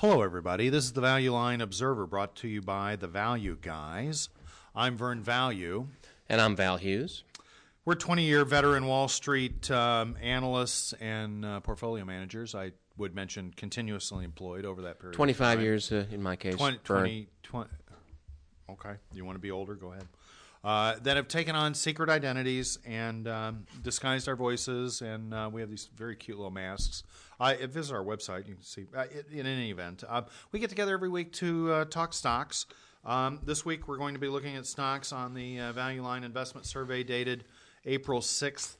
Hello, 0.00 0.22
everybody. 0.22 0.68
This 0.68 0.84
is 0.84 0.92
the 0.92 1.00
Value 1.00 1.32
Line 1.32 1.60
Observer 1.60 2.06
brought 2.06 2.36
to 2.36 2.46
you 2.46 2.62
by 2.62 2.94
the 2.94 3.08
Value 3.08 3.58
Guys. 3.60 4.28
I'm 4.72 4.96
Vern 4.96 5.24
Value. 5.24 5.88
And 6.28 6.40
I'm 6.40 6.54
Val 6.54 6.76
Hughes. 6.76 7.24
We're 7.84 7.96
20 7.96 8.22
year 8.22 8.44
veteran 8.44 8.86
Wall 8.86 9.08
Street 9.08 9.68
um, 9.72 10.16
analysts 10.22 10.92
and 11.00 11.44
uh, 11.44 11.58
portfolio 11.58 12.04
managers. 12.04 12.54
I 12.54 12.74
would 12.96 13.12
mention 13.12 13.52
continuously 13.56 14.24
employed 14.24 14.64
over 14.64 14.82
that 14.82 15.00
period. 15.00 15.16
25 15.16 15.62
years 15.62 15.90
uh, 15.90 16.04
in 16.12 16.22
my 16.22 16.36
case. 16.36 16.54
20, 16.54 16.78
20, 16.84 17.28
20, 17.42 17.70
okay. 18.70 18.94
You 19.12 19.24
want 19.24 19.34
to 19.34 19.40
be 19.40 19.50
older? 19.50 19.74
Go 19.74 19.90
ahead. 19.90 20.06
Uh, 20.64 20.96
that 21.02 21.16
have 21.16 21.28
taken 21.28 21.54
on 21.54 21.72
secret 21.72 22.10
identities 22.10 22.78
and 22.84 23.28
um, 23.28 23.64
disguised 23.82 24.28
our 24.28 24.34
voices, 24.34 25.02
and 25.02 25.32
uh, 25.32 25.48
we 25.52 25.60
have 25.60 25.70
these 25.70 25.88
very 25.96 26.16
cute 26.16 26.36
little 26.36 26.50
masks. 26.50 27.04
Uh, 27.38 27.54
visit 27.70 27.94
our 27.94 28.02
website, 28.02 28.48
you 28.48 28.54
can 28.54 28.64
see. 28.64 28.86
Uh, 28.96 29.04
in 29.30 29.46
any 29.46 29.70
event, 29.70 30.02
uh, 30.08 30.22
we 30.50 30.58
get 30.58 30.68
together 30.68 30.94
every 30.94 31.08
week 31.08 31.32
to 31.32 31.72
uh, 31.72 31.84
talk 31.84 32.12
stocks. 32.12 32.66
Um, 33.04 33.38
this 33.44 33.64
week, 33.64 33.86
we're 33.86 33.98
going 33.98 34.14
to 34.14 34.20
be 34.20 34.28
looking 34.28 34.56
at 34.56 34.66
stocks 34.66 35.12
on 35.12 35.32
the 35.32 35.58
Value 35.72 36.02
Line 36.02 36.24
Investment 36.24 36.66
Survey 36.66 37.04
dated 37.04 37.44
April 37.86 38.20
6th, 38.20 38.76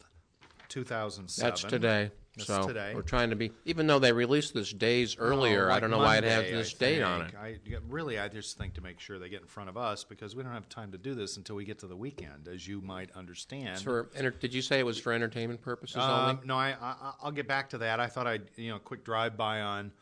2007. 0.69 1.49
That's 1.49 1.63
today. 1.63 2.11
So 2.45 2.67
today. 2.67 2.93
we're 2.95 3.03
trying 3.03 3.31
to 3.31 3.37
be, 3.37 3.51
even 3.65 3.87
though 3.87 3.99
they 3.99 4.13
released 4.13 4.55
this 4.55 4.73
days 4.73 5.17
earlier, 5.19 5.65
Oh, 5.67 5.69
like 5.69 5.77
I 5.77 5.81
don't 5.81 5.91
know 5.91 5.99
why 5.99 6.17
it 6.19 6.25
has 6.25 6.37
Monday, 6.43 6.53
this 6.53 6.75
I 6.75 6.79
date 6.79 7.03
on 7.03 7.21
it. 7.23 7.25
think. 7.31 7.37
I, 7.43 7.59
yeah, 7.65 7.79
really, 7.89 8.19
I 8.19 8.29
just 8.29 8.57
think 8.59 8.75
to 8.75 8.81
make 8.81 9.01
sure 9.01 9.19
they 9.19 9.29
get 9.29 9.41
in 9.43 9.47
front 9.47 9.69
of 9.69 9.77
us 9.77 10.05
because 10.05 10.37
we 10.37 10.43
don't 10.43 10.53
have 10.53 10.69
time 10.69 10.93
to 10.93 10.99
do 10.99 11.15
this 11.15 11.37
until 11.37 11.57
we 11.57 11.65
get 11.65 11.79
to 11.81 11.87
the 11.87 11.97
weekend, 11.97 12.49
as 12.49 12.67
you 12.67 12.81
might 12.81 13.11
understand. 13.17 13.69
It's 13.69 13.83
for, 13.83 14.11
enter- 14.15 14.31
did 14.31 14.55
you 14.55 14.63
say 14.63 14.79
it 14.79 14.87
was 14.87 14.99
for 14.99 15.13
entertainment 15.13 15.61
purposes 15.61 15.97
Um, 15.97 16.05
only? 16.31 16.47
no, 16.47 16.57
I, 16.57 16.77
I, 16.81 17.13
I'll 17.23 17.33
get 17.33 17.49
back 17.49 17.71
to 17.71 17.79
that. 17.79 18.01
I 18.01 18.07
thought 18.07 18.27
I'd, 18.27 18.51
you 18.57 18.71
know, 18.71 18.79
quick 18.79 19.05
drive 19.05 19.37
by 19.37 19.61
on 19.61 19.93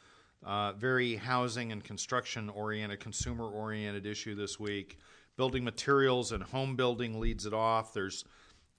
uh, 0.45 0.73
very 0.73 1.17
housing 1.17 1.73
and 1.73 1.83
construction 1.83 2.51
oriented, 2.51 3.01
consumer 3.01 3.47
oriented 3.49 4.07
issue 4.07 4.35
this 4.35 4.61
week. 4.61 4.99
Building 5.37 5.65
materials 5.65 6.33
and 6.33 6.43
home 6.43 6.77
building 6.77 7.21
leads 7.21 7.45
it 7.47 7.53
off. 7.53 7.93
There's 7.93 8.25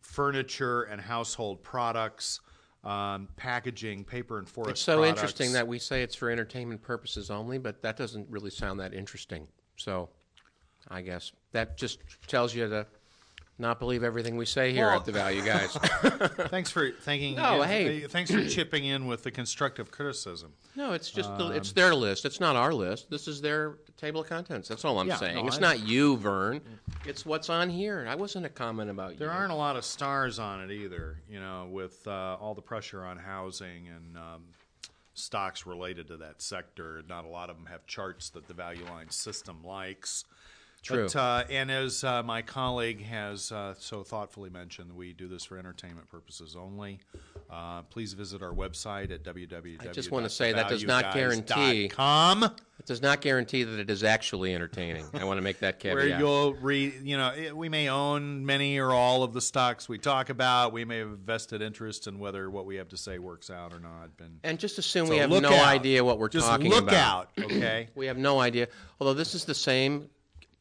furniture 0.01 0.83
and 0.83 1.01
household 1.01 1.63
products, 1.63 2.39
um, 2.87 3.27
packaging, 3.35 4.05
paper 4.05 4.39
and 4.39 4.47
forest 4.47 4.71
It's 4.71 4.81
so 4.81 4.97
products. 4.97 5.19
interesting 5.19 5.51
that 5.53 5.67
we 5.67 5.77
say 5.77 6.03
it's 6.03 6.15
for 6.15 6.29
entertainment 6.29 6.81
purposes 6.81 7.29
only, 7.29 7.57
but 7.57 7.81
that 7.81 7.97
doesn't 7.97 8.29
really 8.29 8.49
sound 8.49 8.79
that 8.79 8.93
interesting. 8.93 9.45
So 9.75 10.09
I 10.87 11.01
guess 11.01 11.33
that 11.51 11.77
just 11.77 11.99
tells 12.27 12.55
you 12.55 12.67
to 12.69 12.87
not 13.59 13.79
believe 13.79 14.03
everything 14.03 14.37
we 14.37 14.45
say 14.45 14.71
here 14.71 14.85
Well- 14.87 14.97
at 14.99 15.05
the 15.05 15.11
Value 15.11 15.43
Guys. 15.43 15.73
Thanks 16.49 16.69
for 16.69 16.91
thanking. 16.91 17.35
No, 17.35 17.61
uh, 17.61 17.63
hey. 17.63 18.01
thanks 18.01 18.29
for 18.31 18.45
chipping 18.47 18.85
in 18.85 19.07
with 19.07 19.23
the 19.23 19.31
constructive 19.31 19.89
criticism. 19.91 20.53
no, 20.75 20.93
it's 20.93 21.09
just 21.09 21.35
the, 21.37 21.45
Um, 21.45 21.51
it's 21.53 21.71
their 21.71 21.95
list. 21.95 22.25
It's 22.25 22.39
not 22.39 22.55
our 22.55 22.73
list. 22.73 23.09
This 23.09 23.27
is 23.27 23.41
their 23.41 23.77
table 23.97 24.21
of 24.21 24.27
contents. 24.29 24.67
That's 24.67 24.85
all 24.85 24.99
I'm 24.99 25.07
Yeah, 25.07 25.15
saying. 25.15 25.35
no, 25.37 25.47
it's 25.47 25.57
I- 25.57 25.61
not 25.61 25.79
you, 25.87 26.17
Vern. 26.17 26.61
It's 27.05 27.25
what's 27.25 27.49
on 27.49 27.69
here. 27.69 28.05
I 28.07 28.15
wasn't 28.15 28.45
a 28.45 28.49
comment 28.49 28.89
about 28.91 29.13
you. 29.13 29.17
There 29.17 29.31
aren't 29.31 29.51
a 29.51 29.55
lot 29.55 29.75
of 29.75 29.83
stars 29.85 30.37
on 30.39 30.61
it 30.61 30.71
either, 30.71 31.17
you 31.29 31.39
know, 31.39 31.67
with 31.71 32.05
uh, 32.07 32.37
all 32.39 32.53
the 32.53 32.61
pressure 32.61 33.03
on 33.03 33.17
housing 33.17 33.87
and 33.87 34.17
um, 34.17 34.43
stocks 35.15 35.65
related 35.65 36.07
to 36.09 36.17
that 36.17 36.41
sector. 36.43 37.01
Not 37.09 37.25
a 37.25 37.27
lot 37.29 37.49
of 37.49 37.55
them 37.55 37.65
have 37.67 37.87
charts 37.87 38.29
that 38.31 38.47
the 38.47 38.53
value 38.53 38.85
line 38.85 39.09
system 39.09 39.63
likes. 39.63 40.25
True. 40.83 41.05
But, 41.05 41.15
uh, 41.15 41.43
and 41.49 41.69
as 41.69 42.03
uh, 42.03 42.23
my 42.23 42.41
colleague 42.41 43.03
has 43.03 43.51
uh, 43.51 43.73
so 43.77 44.03
thoughtfully 44.03 44.49
mentioned, 44.49 44.93
we 44.95 45.11
do 45.13 45.27
this 45.27 45.43
for 45.43 45.57
entertainment 45.57 46.09
purposes 46.09 46.55
only. 46.55 46.99
Uh, 47.49 47.81
please 47.83 48.13
visit 48.13 48.41
our 48.41 48.53
website 48.53 49.11
at 49.11 49.23
www. 49.23 49.81
I 49.81 49.91
just 49.91 50.11
want 50.11 50.25
to 50.25 50.29
say 50.29 50.53
that 50.53 50.69
does 50.69 50.83
not 50.85 51.13
guarantee- 51.13 51.87
Com, 51.89 52.43
It 52.43 52.85
does 52.85 53.01
not 53.01 53.21
guarantee 53.21 53.63
that 53.63 53.79
it 53.79 53.89
is 53.89 54.03
actually 54.03 54.53
entertaining. 54.53 55.05
I 55.13 55.23
want 55.23 55.37
to 55.37 55.41
make 55.41 55.59
that 55.59 55.79
caveat. 55.79 55.95
where 55.95 56.19
you'll 56.19 56.53
read, 56.55 56.93
you 57.03 57.17
know, 57.17 57.29
it- 57.35 57.55
we 57.55 57.69
may 57.69 57.89
own 57.89 58.45
many 58.45 58.77
or 58.77 58.91
all 58.91 59.23
of 59.23 59.33
the 59.33 59.41
stocks 59.41 59.89
we 59.89 59.97
talk 59.97 60.29
about. 60.29 60.71
We 60.73 60.85
may 60.85 60.99
have 60.99 61.19
vested 61.19 61.61
interest 61.61 62.07
in 62.07 62.19
whether 62.19 62.49
what 62.49 62.65
we 62.65 62.75
have 62.75 62.89
to 62.89 62.97
say 62.97 63.17
works 63.19 63.49
out 63.49 63.73
or 63.73 63.79
not. 63.79 64.09
And 64.19 64.39
and 64.43 64.59
just 64.59 64.77
assume 64.77 65.07
so 65.07 65.13
we 65.13 65.17
have 65.19 65.29
no 65.29 65.49
out. 65.49 65.67
idea 65.67 66.03
what 66.03 66.19
we're 66.19 66.29
just 66.29 66.47
talking 66.47 66.69
look 66.69 66.83
about. 66.83 67.29
out, 67.37 67.45
okay? 67.51 67.89
We 67.95 68.05
have 68.07 68.17
no 68.17 68.39
idea. 68.39 68.67
Although 68.99 69.13
this 69.15 69.33
is 69.35 69.43
the 69.45 69.55
same 69.55 70.09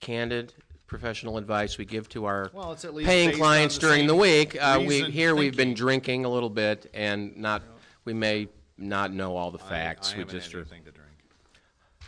candid 0.00 0.52
professional 0.86 1.36
advice 1.38 1.78
we 1.78 1.84
give 1.84 2.08
to 2.10 2.26
our 2.26 2.50
Well, 2.52 2.72
it's 2.72 2.84
at 2.84 2.94
least 2.94 3.08
paying 3.08 3.30
based 3.30 3.38
clients 3.40 3.74
the 3.76 3.80
during 3.80 4.06
the 4.06 4.12
same 4.12 4.20
week. 4.20 4.56
Uh, 4.60 4.76
we 4.80 4.86
reasoned 4.88 5.14
here 5.14 5.34
we've 5.34 5.52
been 5.56 5.68
thinking. 5.68 5.74
drinking 5.74 6.24
a 6.24 6.28
little 6.28 6.50
bit 6.50 6.90
and 6.94 7.36
not. 7.36 7.62
We 8.04 8.14
may 8.14 8.48
not 8.78 9.12
know 9.12 9.36
all 9.36 9.50
the 9.50 9.62
I- 9.64 9.68
facts. 9.68 10.10
I, 10.12 10.14
we 10.14 10.18
haven't 10.20 10.34
just 10.34 10.52
had 10.52 10.58
are. 10.58 10.60
anything 10.60 10.84
to 10.84 10.90
drink. 10.92 11.02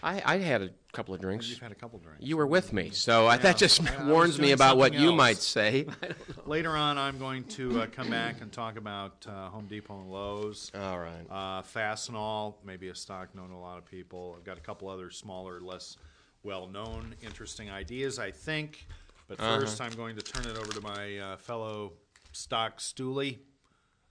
I, 0.00 0.22
I 0.24 0.38
had 0.38 0.62
a 0.62 0.70
couple 0.92 1.12
of 1.12 1.20
drinks. 1.20 1.48
You've 1.50 1.58
had 1.58 1.72
a 1.72 1.74
couple 1.74 1.98
drinks. 1.98 2.22
You 2.24 2.36
were 2.36 2.46
with 2.46 2.72
me, 2.72 2.90
so 2.90 3.26
I, 3.26 3.36
that 3.38 3.56
just 3.56 3.82
I- 3.82 3.96
I 3.96 3.98
was 4.04 4.06
warns 4.06 4.38
me 4.38 4.42
doing 4.46 4.52
about 4.54 4.76
what 4.76 4.92
something 4.92 5.02
you 5.02 5.08
else. 5.08 5.16
might 5.16 5.36
say. 5.38 5.86
Later 6.46 6.76
on, 6.76 6.98
I'm 6.98 7.18
going 7.18 7.42
to 7.44 7.80
uh, 7.82 7.86
come 7.86 8.08
back 8.10 8.40
and 8.40 8.52
talk 8.52 8.76
about 8.78 9.26
uh, 9.28 9.48
Home 9.48 9.66
Depot 9.66 9.98
and 10.00 10.08
Lowe's. 10.08 10.70
All 10.80 11.00
right. 11.00 11.26
Uh, 11.28 11.62
Fastenal, 11.62 12.54
maybe 12.64 12.88
a 12.90 12.94
stock 12.94 13.34
known 13.34 13.48
to 13.48 13.56
a 13.56 13.58
lot 13.58 13.76
of 13.78 13.86
people. 13.86 14.36
I've 14.38 14.44
got 14.44 14.56
a 14.56 14.60
couple 14.60 14.88
other 14.88 15.10
smaller, 15.10 15.60
less 15.60 15.96
well-known, 16.42 17.14
interesting 17.22 17.70
ideas, 17.70 18.18
I 18.18 18.30
think. 18.30 18.86
But 19.28 19.40
Uh-huh. 19.40 19.58
1st 19.60 19.80
I'm 19.80 19.92
going 19.92 20.16
to 20.16 20.22
turn 20.22 20.46
it 20.50 20.56
over 20.56 20.72
to 20.72 20.80
my 20.80 21.18
uh, 21.18 21.36
fellow 21.36 21.92
stock 22.32 22.78
stoolie, 22.78 23.38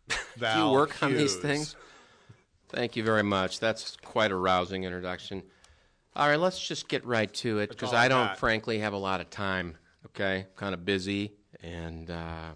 Do 0.10 0.16
you 0.58 0.70
work 0.70 1.02
on 1.02 1.14
these 1.16 1.36
things? 1.36 1.76
Thank 2.70 2.96
you 2.96 3.04
very 3.04 3.24
much. 3.24 3.60
That's 3.60 3.96
quite 3.98 4.32
a 4.32 4.36
rousing 4.36 4.84
introduction. 4.84 5.42
All 6.16 6.28
right, 6.28 6.40
let's 6.40 6.60
just 6.66 6.88
get 6.90 7.06
right 7.06 7.32
to 7.36 7.60
it 7.60 7.70
because 7.70 7.94
I 7.94 8.06
I 8.06 8.08
don't, 8.08 8.28
got. 8.28 8.40
frankly, 8.40 8.80
have 8.80 8.94
a 8.94 8.98
lot 8.98 9.22
of 9.22 9.30
time. 9.30 9.78
Okay, 10.08 10.48
kind 10.56 10.74
of 10.74 10.84
busy, 10.84 11.34
and 11.62 12.09
uh, 12.09 12.52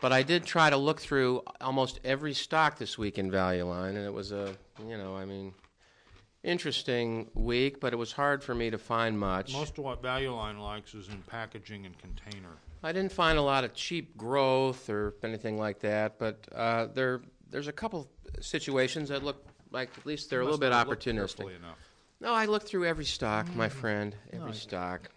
but 0.00 0.12
I 0.12 0.22
did 0.22 0.44
try 0.44 0.68
to 0.68 0.76
look 0.76 1.00
through 1.00 1.42
almost 1.60 2.00
every 2.04 2.34
stock 2.34 2.76
this 2.78 2.98
week 2.98 3.18
in 3.18 3.30
Value 3.30 3.64
Line, 3.64 3.96
and 3.96 4.04
it 4.04 4.12
was 4.12 4.30
a, 4.32 4.54
you 4.86 4.98
know, 4.98 5.16
I 5.16 5.24
mean, 5.24 5.54
interesting 6.42 7.30
week, 7.34 7.80
but 7.80 7.92
it 7.92 7.96
was 7.96 8.12
hard 8.12 8.42
for 8.42 8.54
me 8.54 8.70
to 8.70 8.78
find 8.78 9.18
much. 9.18 9.52
Most 9.52 9.78
of 9.78 9.84
what 9.84 10.02
Value 10.02 10.34
Line 10.34 10.58
likes 10.58 10.94
is 10.94 11.08
in 11.08 11.22
packaging 11.22 11.86
and 11.86 11.96
container. 11.98 12.56
I 12.82 12.92
didn't 12.92 13.12
find 13.12 13.38
a 13.38 13.42
lot 13.42 13.64
of 13.64 13.74
cheap 13.74 14.16
growth 14.16 14.90
or 14.90 15.14
anything 15.22 15.56
like 15.56 15.80
that, 15.80 16.18
but 16.18 16.46
uh, 16.54 16.86
there 16.92 17.20
there's 17.50 17.68
a 17.68 17.72
couple 17.72 18.08
situations 18.40 19.08
that 19.10 19.22
look 19.22 19.46
like 19.70 19.90
at 19.96 20.06
least 20.06 20.30
they're 20.30 20.40
a 20.40 20.44
little 20.44 20.58
bit 20.58 20.70
not 20.70 20.78
have 20.78 20.88
looked 20.88 21.04
opportunistic. 21.04 21.56
enough. 21.56 21.78
No, 22.20 22.32
I 22.32 22.46
looked 22.46 22.68
through 22.68 22.86
every 22.86 23.04
stock, 23.04 23.52
my 23.54 23.68
friend, 23.68 24.14
every 24.32 24.54
stock. 24.54 25.10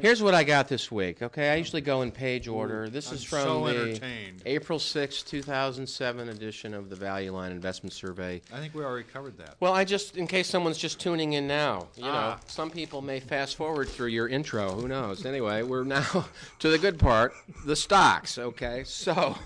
Here's 0.00 0.22
what 0.22 0.34
I 0.34 0.42
got 0.44 0.68
this 0.68 0.90
week. 0.90 1.22
Okay, 1.22 1.50
I 1.50 1.56
usually 1.56 1.80
go 1.82 2.02
in 2.02 2.10
page 2.10 2.48
order. 2.48 2.88
This 2.88 3.08
I'm 3.10 3.14
is 3.16 3.24
from 3.24 3.42
so 3.42 3.64
the 3.66 3.70
entertained. 3.70 4.42
April 4.46 4.78
6, 4.78 5.22
2007 5.22 6.28
edition 6.28 6.74
of 6.74 6.90
the 6.90 6.96
Value 6.96 7.32
Line 7.32 7.52
Investment 7.52 7.92
Survey. 7.92 8.40
I 8.52 8.58
think 8.58 8.74
we 8.74 8.82
already 8.84 9.06
covered 9.06 9.38
that. 9.38 9.54
Well, 9.60 9.72
I 9.74 9.84
just, 9.84 10.16
in 10.16 10.26
case 10.26 10.48
someone's 10.48 10.78
just 10.78 10.98
tuning 10.98 11.34
in 11.34 11.46
now, 11.46 11.86
you 11.96 12.04
Ah. 12.04 12.34
know, 12.34 12.40
some 12.46 12.70
people 12.70 13.00
may 13.02 13.20
fast 13.20 13.56
forward 13.56 13.88
through 13.88 14.08
your 14.08 14.28
intro. 14.28 14.72
Who 14.72 14.88
knows? 14.88 15.24
Anyway, 15.24 15.62
we're 15.62 15.84
now 15.84 16.26
to 16.58 16.68
the 16.68 16.78
good 16.78 16.98
part, 16.98 17.32
the 17.64 17.76
stocks. 17.76 18.38
Okay, 18.38 18.82
so 18.84 19.36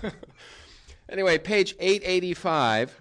anyway, 1.09 1.37
page 1.37 1.75
885, 1.79 2.95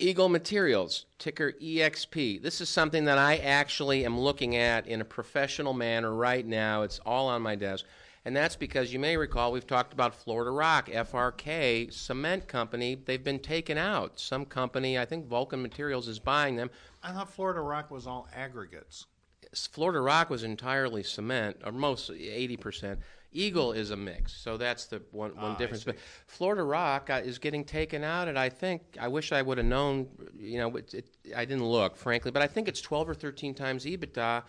Eagle 0.00 0.30
Materials, 0.30 1.04
ticker 1.18 1.52
EXP. 1.62 2.42
This 2.42 2.62
is 2.62 2.70
something 2.70 3.04
that 3.04 3.18
I 3.18 3.36
actually 3.36 4.06
am 4.06 4.18
looking 4.18 4.56
at 4.56 4.86
in 4.86 5.02
a 5.02 5.04
professional 5.04 5.74
manner 5.74 6.14
right 6.14 6.46
now. 6.46 6.82
It's 6.82 7.00
all 7.04 7.28
on 7.28 7.42
my 7.42 7.54
desk. 7.54 7.84
And 8.24 8.34
that's 8.34 8.56
because 8.56 8.92
you 8.92 8.98
may 8.98 9.16
recall 9.18 9.52
we've 9.52 9.66
talked 9.66 9.92
about 9.92 10.14
Florida 10.14 10.50
Rock, 10.50 10.88
FRK, 10.88 11.92
cement 11.92 12.48
company. 12.48 12.94
They've 12.94 13.22
been 13.22 13.40
taken 13.40 13.76
out. 13.76 14.18
Some 14.18 14.46
company, 14.46 14.98
I 14.98 15.04
think 15.04 15.26
Vulcan 15.26 15.60
Materials, 15.60 16.08
is 16.08 16.18
buying 16.18 16.56
them. 16.56 16.70
I 17.02 17.12
thought 17.12 17.32
Florida 17.32 17.60
Rock 17.60 17.90
was 17.90 18.06
all 18.06 18.26
aggregates. 18.34 19.06
Florida 19.54 20.00
Rock 20.00 20.30
was 20.30 20.44
entirely 20.44 21.02
cement, 21.02 21.58
or 21.64 21.72
most 21.72 22.10
80%. 22.10 22.98
Eagle 23.32 23.72
is 23.72 23.90
a 23.90 23.96
mix, 23.96 24.32
so 24.34 24.56
that's 24.56 24.86
the 24.86 25.00
one, 25.12 25.30
one 25.36 25.52
Ah, 25.52 25.56
difference. 25.56 25.84
But 25.84 25.96
Florida 26.26 26.62
Rock 26.62 27.10
uh, 27.10 27.20
is 27.24 27.38
getting 27.38 27.64
taken 27.64 28.02
out, 28.02 28.26
and 28.28 28.38
I 28.38 28.48
think 28.48 28.82
I 29.00 29.08
wish 29.08 29.30
I 29.32 29.40
would 29.42 29.58
have 29.58 29.66
known. 29.66 30.08
You 30.36 30.58
know, 30.58 30.76
it, 30.76 30.94
it, 30.94 31.06
I 31.36 31.44
didn't 31.44 31.64
look, 31.66 31.96
frankly, 31.96 32.30
but 32.30 32.42
I 32.42 32.46
think 32.46 32.66
it's 32.66 32.80
12 32.80 33.10
or 33.10 33.14
13 33.14 33.54
times 33.54 33.84
EBITDA 33.84 34.42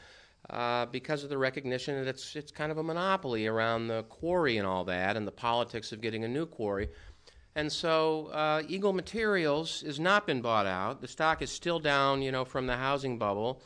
uh, 0.50 0.86
because 0.88 1.24
of 1.24 1.30
the 1.30 1.38
recognition 1.38 1.96
that 1.96 2.10
it's 2.10 2.36
it's 2.36 2.52
kind 2.52 2.72
of 2.72 2.80
a 2.80 2.84
monopoly 2.84 3.46
around 3.46 3.88
the 3.88 4.04
quarry 4.04 4.58
and 4.58 4.66
all 4.66 4.84
that, 4.86 5.16
and 5.16 5.28
the 5.28 5.32
politics 5.32 5.92
of 5.92 6.02
getting 6.02 6.24
a 6.24 6.28
new 6.28 6.46
quarry. 6.46 6.90
And 7.56 7.72
so 7.72 8.28
uh, 8.28 8.64
Eagle 8.68 8.94
Materials 8.94 9.82
has 9.82 10.00
not 10.00 10.26
been 10.26 10.42
bought 10.42 10.66
out. 10.66 11.02
The 11.02 11.08
stock 11.08 11.42
is 11.42 11.52
still 11.52 11.80
down, 11.80 12.22
you 12.22 12.32
know, 12.32 12.46
from 12.46 12.66
the 12.66 12.78
housing 12.78 13.18
bubble. 13.18 13.62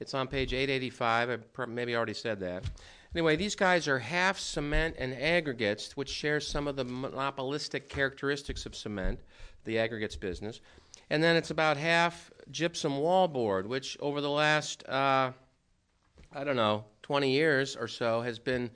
It's 0.00 0.14
on 0.14 0.26
page 0.26 0.52
885. 0.54 1.30
I 1.30 1.36
pr- 1.36 1.66
maybe 1.66 1.94
already 1.94 2.14
said 2.14 2.40
that. 2.40 2.64
Anyway, 3.16 3.34
these 3.34 3.54
guys 3.56 3.88
are 3.88 3.98
half 3.98 4.38
cement 4.38 4.94
and 4.98 5.14
aggregates, 5.14 5.96
which 5.96 6.10
share 6.10 6.38
some 6.38 6.68
of 6.68 6.76
the 6.76 6.84
monopolistic 6.84 7.88
characteristics 7.88 8.66
of 8.66 8.76
cement, 8.76 9.18
the 9.64 9.78
aggregates 9.78 10.16
business. 10.16 10.60
And 11.08 11.24
then 11.24 11.34
it's 11.34 11.48
about 11.48 11.78
half 11.78 12.30
gypsum 12.50 12.92
wallboard, 12.92 13.64
which 13.64 13.96
over 14.00 14.20
the 14.20 14.28
last, 14.28 14.86
uh, 14.86 15.32
I 16.30 16.44
don't 16.44 16.56
know, 16.56 16.84
20 17.04 17.30
years 17.30 17.74
or 17.74 17.88
so 17.88 18.20
has 18.20 18.38
been 18.38 18.70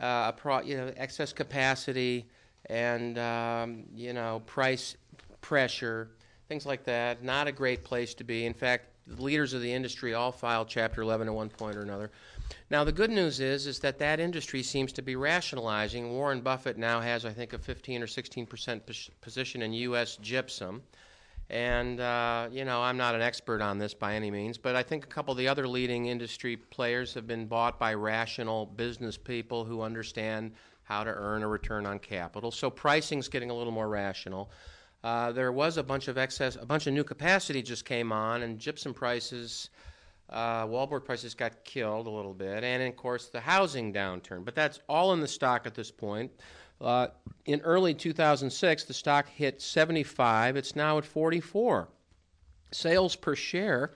uh, 0.00 0.32
a 0.32 0.34
pro, 0.34 0.62
you 0.62 0.78
know, 0.78 0.90
excess 0.96 1.34
capacity 1.34 2.26
and, 2.70 3.18
um, 3.18 3.84
you 3.94 4.14
know, 4.14 4.40
price 4.46 4.96
pressure, 5.42 6.08
things 6.48 6.64
like 6.64 6.84
that. 6.84 7.22
Not 7.22 7.48
a 7.48 7.52
great 7.52 7.84
place 7.84 8.14
to 8.14 8.24
be. 8.24 8.46
In 8.46 8.54
fact, 8.54 8.86
the 9.06 9.22
leaders 9.22 9.52
of 9.52 9.60
the 9.60 9.70
industry 9.70 10.14
all 10.14 10.32
filed 10.32 10.68
Chapter 10.68 11.02
11 11.02 11.28
at 11.28 11.34
one 11.34 11.50
point 11.50 11.76
or 11.76 11.82
another. 11.82 12.10
Now, 12.70 12.84
the 12.84 12.92
good 12.92 13.10
news 13.10 13.40
is 13.40 13.66
is 13.66 13.78
that 13.80 13.98
that 13.98 14.20
industry 14.20 14.62
seems 14.62 14.92
to 14.92 15.02
be 15.02 15.16
rationalizing. 15.16 16.12
Warren 16.12 16.40
Buffett 16.40 16.78
now 16.78 17.00
has, 17.00 17.24
I 17.24 17.32
think, 17.32 17.52
a 17.52 17.58
15 17.58 18.02
or 18.02 18.06
16 18.06 18.46
percent 18.46 18.82
position 19.20 19.62
in 19.62 19.72
U.S. 19.72 20.16
gypsum. 20.16 20.82
And, 21.50 22.00
uh, 22.00 22.48
you 22.50 22.64
know, 22.64 22.82
I'm 22.82 22.96
not 22.96 23.14
an 23.14 23.20
expert 23.20 23.60
on 23.60 23.78
this 23.78 23.92
by 23.92 24.14
any 24.14 24.30
means, 24.30 24.56
but 24.56 24.76
I 24.76 24.82
think 24.82 25.04
a 25.04 25.08
couple 25.08 25.32
of 25.32 25.38
the 25.38 25.46
other 25.46 25.68
leading 25.68 26.06
industry 26.06 26.56
players 26.56 27.12
have 27.14 27.26
been 27.26 27.46
bought 27.46 27.78
by 27.78 27.92
rational 27.94 28.64
business 28.64 29.18
people 29.18 29.64
who 29.64 29.82
understand 29.82 30.52
how 30.84 31.04
to 31.04 31.10
earn 31.10 31.42
a 31.42 31.48
return 31.48 31.86
on 31.86 31.98
capital. 31.98 32.50
So 32.50 32.70
pricing's 32.70 33.28
getting 33.28 33.50
a 33.50 33.54
little 33.54 33.72
more 33.72 33.88
rational. 33.88 34.50
Uh, 35.02 35.32
there 35.32 35.52
was 35.52 35.76
a 35.76 35.82
bunch 35.82 36.08
of 36.08 36.16
excess, 36.16 36.56
a 36.56 36.64
bunch 36.64 36.86
of 36.86 36.94
new 36.94 37.04
capacity 37.04 37.60
just 37.62 37.84
came 37.84 38.10
on, 38.10 38.42
and 38.42 38.58
gypsum 38.58 38.94
prices, 38.94 39.68
uh, 40.30 40.66
wallboard 40.66 41.04
prices 41.04 41.34
got 41.34 41.64
killed 41.64 42.06
a 42.06 42.10
little 42.10 42.34
bit, 42.34 42.64
and 42.64 42.82
of 42.82 42.96
course 42.96 43.28
the 43.28 43.40
housing 43.40 43.92
downturn. 43.92 44.44
But 44.44 44.54
that's 44.54 44.80
all 44.88 45.12
in 45.12 45.20
the 45.20 45.28
stock 45.28 45.66
at 45.66 45.74
this 45.74 45.90
point. 45.90 46.30
Uh, 46.80 47.08
in 47.46 47.60
early 47.60 47.94
2006, 47.94 48.84
the 48.84 48.94
stock 48.94 49.28
hit 49.28 49.60
75. 49.60 50.56
It's 50.56 50.74
now 50.74 50.98
at 50.98 51.04
44. 51.04 51.88
Sales 52.72 53.16
per 53.16 53.36
share 53.36 53.92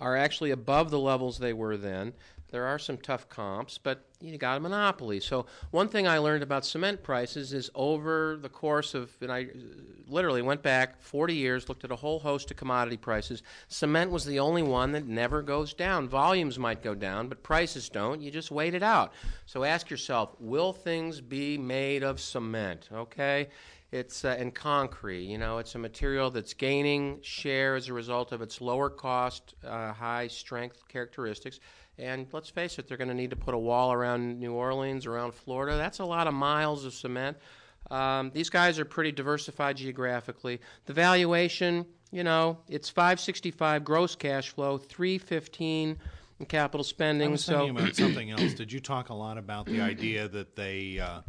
are 0.00 0.16
actually 0.16 0.50
above 0.50 0.90
the 0.90 0.98
levels 0.98 1.38
they 1.38 1.52
were 1.52 1.76
then. 1.76 2.12
There 2.50 2.66
are 2.66 2.78
some 2.78 2.98
tough 2.98 3.28
comps, 3.28 3.78
but 3.78 4.05
you 4.20 4.38
got 4.38 4.56
a 4.56 4.60
monopoly. 4.60 5.20
So 5.20 5.46
one 5.70 5.88
thing 5.88 6.08
I 6.08 6.18
learned 6.18 6.42
about 6.42 6.64
cement 6.64 7.02
prices 7.02 7.52
is 7.52 7.70
over 7.74 8.38
the 8.40 8.48
course 8.48 8.94
of, 8.94 9.10
and 9.20 9.30
I 9.30 9.48
literally 10.08 10.42
went 10.42 10.62
back 10.62 11.00
40 11.02 11.34
years, 11.34 11.68
looked 11.68 11.84
at 11.84 11.90
a 11.90 11.96
whole 11.96 12.18
host 12.18 12.50
of 12.50 12.56
commodity 12.56 12.96
prices. 12.96 13.42
Cement 13.68 14.10
was 14.10 14.24
the 14.24 14.38
only 14.38 14.62
one 14.62 14.92
that 14.92 15.06
never 15.06 15.42
goes 15.42 15.74
down. 15.74 16.08
Volumes 16.08 16.58
might 16.58 16.82
go 16.82 16.94
down, 16.94 17.28
but 17.28 17.42
prices 17.42 17.88
don't. 17.88 18.22
You 18.22 18.30
just 18.30 18.50
wait 18.50 18.74
it 18.74 18.82
out. 18.82 19.12
So 19.44 19.64
ask 19.64 19.90
yourself, 19.90 20.34
will 20.40 20.72
things 20.72 21.20
be 21.20 21.58
made 21.58 22.02
of 22.02 22.18
cement? 22.18 22.88
Okay. 22.92 23.48
It's 23.92 24.24
uh, 24.24 24.36
in 24.38 24.50
concrete. 24.50 25.24
You 25.24 25.38
know, 25.38 25.58
it's 25.58 25.74
a 25.76 25.78
material 25.78 26.30
that's 26.30 26.54
gaining 26.54 27.20
share 27.22 27.76
as 27.76 27.88
a 27.88 27.92
result 27.92 28.32
of 28.32 28.42
its 28.42 28.60
lower 28.60 28.90
cost, 28.90 29.54
uh, 29.64 29.92
high 29.92 30.26
strength 30.26 30.88
characteristics. 30.88 31.60
And 31.98 32.26
let's 32.32 32.50
face 32.50 32.78
it, 32.78 32.88
they're 32.88 32.98
going 32.98 33.08
to 33.08 33.14
need 33.14 33.30
to 33.30 33.36
put 33.36 33.54
a 33.54 33.58
wall 33.58 33.92
around 33.92 34.38
New 34.38 34.52
Orleans, 34.52 35.06
around 35.06 35.34
Florida. 35.34 35.76
That's 35.76 35.98
a 35.98 36.04
lot 36.04 36.26
of 36.26 36.34
miles 36.34 36.84
of 36.84 36.92
cement. 36.92 37.38
Um, 37.90 38.30
these 38.34 38.50
guys 38.50 38.78
are 38.78 38.84
pretty 38.84 39.12
diversified 39.12 39.76
geographically. 39.76 40.60
The 40.86 40.92
valuation, 40.92 41.86
you 42.10 42.24
know, 42.24 42.58
it's 42.68 42.90
565 42.90 43.84
gross 43.84 44.14
cash 44.14 44.50
flow, 44.50 44.76
315 44.76 45.96
in 46.38 46.46
capital 46.46 46.84
spending. 46.84 47.28
I 47.28 47.32
was 47.32 47.44
so 47.44 47.68
about 47.68 47.96
something 47.96 48.30
else. 48.30 48.54
Did 48.54 48.72
you 48.72 48.80
talk 48.80 49.08
a 49.08 49.14
lot 49.14 49.38
about 49.38 49.66
the 49.66 49.80
idea 49.80 50.28
that 50.28 50.56
they 50.56 50.98
uh, 50.98 51.20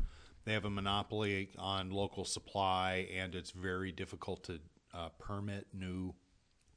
they 0.45 0.53
have 0.53 0.65
a 0.65 0.69
monopoly 0.69 1.49
on 1.57 1.91
local 1.91 2.25
supply 2.25 3.07
and 3.15 3.35
it's 3.35 3.51
very 3.51 3.91
difficult 3.91 4.43
to 4.45 4.59
uh, 4.93 5.09
permit 5.19 5.67
new 5.73 6.13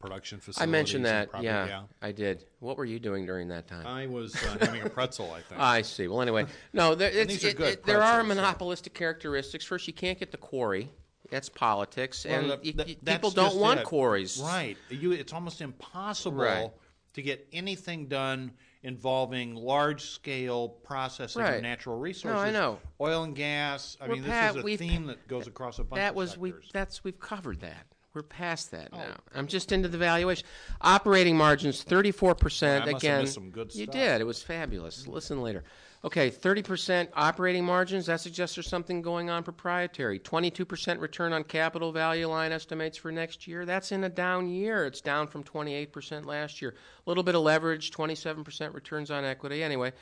production 0.01 0.41
facilities? 0.41 0.63
I 0.69 0.71
mentioned 0.71 1.05
that. 1.07 1.31
property? 1.31 1.47
Yeah, 1.47 1.83
I 2.03 2.11
did. 2.13 2.45
What 2.59 2.77
were 2.77 2.85
you 2.85 2.99
doing 2.99 3.27
during 3.27 3.49
that 3.49 3.69
time? 3.69 3.87
I 3.87 4.07
was 4.07 4.35
uh, 4.35 4.57
having 4.61 4.83
a 4.83 4.91
pretzel. 4.91 5.31
I 5.31 5.41
think. 5.43 5.61
I 5.61 5.83
see. 5.83 6.09
Well, 6.09 6.23
anyway, 6.23 6.47
no, 6.73 6.95
there, 6.95 7.11
it's, 7.11 7.33
these 7.33 7.45
are 7.45 7.49
it- 7.49 7.57
good 7.57 7.73
it- 7.75 7.85
there 7.85 8.03
are 8.03 8.15
pretzels, 8.21 8.29
so- 8.29 8.35
monopolistic 8.43 8.95
characteristics. 8.95 9.65
First, 9.65 9.87
you 9.87 9.93
can't 9.93 10.19
get 10.19 10.33
the 10.33 10.39
quarry. 10.39 10.91
That's 11.31 11.49
politics, 11.49 12.27
Well, 12.29 12.41
and 12.41 12.51
that- 12.51 12.65
you- 12.65 12.73
that- 12.73 12.89
you- 12.89 12.97
that's 13.03 13.19
people 13.19 13.31
don't 13.31 13.57
want 13.57 13.81
it. 13.81 13.87
quarries. 13.87 14.41
Right. 14.43 14.77
You, 14.89 15.13
it's 15.13 15.33
almost 15.33 15.61
impossible 15.61 16.39
Right. 16.39 16.71
to 17.15 17.23
get 17.23 17.47
anything 17.53 18.09
done 18.09 18.53
involving 18.83 19.55
large 19.55 20.03
scale 20.07 20.69
processing 20.71 21.43
of 21.43 21.61
natural 21.63 21.99
resources. 21.99 22.41
I 22.41 22.51
know. 22.51 22.79
Oil 23.01 23.25
and 23.25 23.37
gas. 23.37 23.97
I 24.01 24.09
mean, 24.09 24.23
this 24.23 24.57
is 24.57 24.65
a 24.65 24.77
theme 24.79 25.07
that 25.07 25.29
goes 25.29 25.47
across 25.47 25.79
a 25.79 25.85
bunch 25.85 25.99
That 26.01 26.11
of 26.11 26.17
was 26.17 26.39
we. 26.39 26.55
That's 26.73 27.05
we've 27.05 27.21
covered 27.21 27.61
that. 27.61 27.87
We're 28.13 28.23
past 28.23 28.73
that 28.73 28.89
oh. 28.93 28.99
now. 28.99 29.15
Oh. 29.17 29.39
I'm 29.39 29.47
just 29.47 29.71
into 29.71 29.89
the 29.89 29.99
valuation. 29.99 30.47
Operating 30.81 31.37
margins, 31.37 31.83
34 31.83 32.35
percent. 32.35 32.83
I 32.83 32.93
must 32.93 33.05
have 33.05 33.13
Again, 33.13 33.21
missed 33.23 33.35
some 33.35 33.51
good 33.51 33.75
you 33.75 33.85
stuff. 33.85 33.95
did. 33.95 34.21
It 34.21 34.25
was 34.25 34.43
fabulous. 34.43 35.07
Listen 35.07 35.43
later. 35.43 35.65
Okay, 36.03 36.31
30 36.31 36.63
percent 36.63 37.11
operating 37.15 37.65
margins. 37.65 38.07
That 38.07 38.21
suggests 38.21 38.57
there's 38.57 38.69
something 38.69 39.03
going 39.03 39.31
on 39.31 39.43
proprietary. 39.45 40.19
22 40.19 40.65
percent 40.65 40.99
return 40.99 41.33
on 41.33 41.45
capital 41.45 41.93
value 41.93 42.27
line 42.27 42.53
estimates 42.53 42.97
for 42.97 43.13
next 43.13 43.47
year. 43.47 43.65
That's 43.65 43.93
in 43.93 44.03
a 44.03 44.09
down 44.09 44.49
year. 44.49 44.87
It's 44.87 45.01
down 45.01 45.29
from 45.29 45.45
28 45.45 45.93
percent 45.93 46.27
last 46.27 46.61
year. 46.61 46.75
A 47.07 47.11
little 47.11 47.23
bit 47.23 47.35
of 47.35 47.43
leverage. 47.43 47.91
27 47.91 48.43
percent 48.43 48.75
returns 48.75 49.11
on 49.11 49.25
equity. 49.25 49.63
Anyway, 49.63 49.93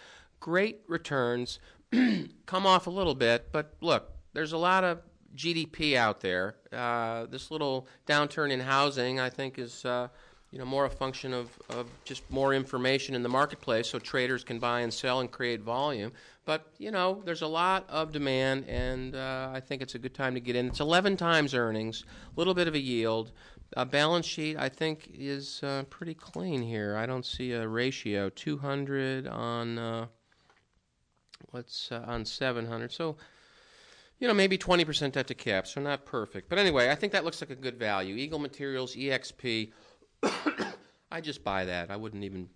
great 0.41 0.81
returns. 0.87 1.59
Come 2.47 2.67
off 2.67 2.87
a 2.87 2.91
little 2.91 3.15
bit, 3.15 3.49
but 3.53 3.75
look, 3.81 4.13
there's 4.35 4.53
a 4.53 4.59
lot 4.59 4.85
of 4.85 5.01
GDP 5.37 5.95
out 5.95 6.21
there. 6.21 6.57
Uh, 6.73 7.27
this 7.27 7.51
little 7.51 7.87
downturn 8.07 8.51
in 8.51 8.61
housing, 8.61 9.21
I 9.21 9.31
think, 9.31 9.59
is 9.59 9.85
uh, 9.85 10.09
you 10.51 10.59
know 10.59 10.65
more 10.65 10.87
a 10.87 10.91
function 10.91 11.35
of, 11.35 11.51
of 11.71 11.87
just 12.05 12.29
more 12.31 12.55
information 12.55 13.15
in 13.15 13.23
the 13.23 13.29
marketplace, 13.29 13.89
so 13.89 13.99
traders 13.99 14.45
can 14.45 14.59
buy 14.59 14.81
and 14.81 14.93
sell 14.93 15.21
and 15.21 15.31
create 15.31 15.61
volume. 15.61 16.13
But 16.45 16.73
you 16.79 16.91
know, 16.91 17.23
there's 17.25 17.43
a 17.43 17.47
lot 17.47 17.85
of 17.89 18.13
demand, 18.13 18.67
and 18.69 19.15
uh, 19.15 19.51
I 19.53 19.61
think 19.61 19.83
it's 19.83 19.95
a 19.95 19.99
good 19.99 20.15
time 20.15 20.35
to 20.35 20.41
get 20.41 20.57
in. 20.57 20.67
It's 20.69 20.81
11 20.81 21.17
times 21.17 21.55
earnings, 21.55 22.05
a 22.35 22.41
little 22.41 22.55
bit 22.55 22.69
of 22.69 22.75
a 22.75 22.81
yield. 22.81 23.33
A 23.77 23.85
balance 23.85 24.25
sheet, 24.25 24.57
I 24.57 24.71
think, 24.71 25.11
is 25.13 25.63
uh, 25.63 25.83
pretty 25.91 26.15
clean 26.15 26.63
here. 26.63 26.97
I 26.97 27.05
don't 27.05 27.27
see 27.27 27.53
a 27.53 27.69
ratio 27.69 28.31
200 28.31 29.29
on 29.29 29.79
uh, 29.79 30.07
what's 31.51 31.93
uh, 31.93 32.03
on 32.07 32.25
700. 32.25 32.93
So 32.93 33.17
you 34.19 34.27
know, 34.29 34.35
maybe 34.35 34.59
20% 34.59 35.13
debt 35.13 35.27
to 35.29 35.35
cap, 35.35 35.67
so 35.67 35.81
not 35.81 36.05
perfect. 36.05 36.49
But 36.49 36.59
anyway, 36.59 36.91
I 36.91 36.95
think 36.95 37.13
that 37.13 37.25
looks 37.25 37.41
like 37.41 37.51
a 37.51 37.55
good 37.55 37.79
value. 37.79 38.17
Eagle 38.17 38.39
Materials, 38.39 38.95
EXP. 38.97 39.73
I 41.11 41.21
just 41.21 41.45
buy 41.45 41.65
that. 41.67 41.91
I 41.91 41.97
wouldn't 41.97 42.25
even, 42.25 42.49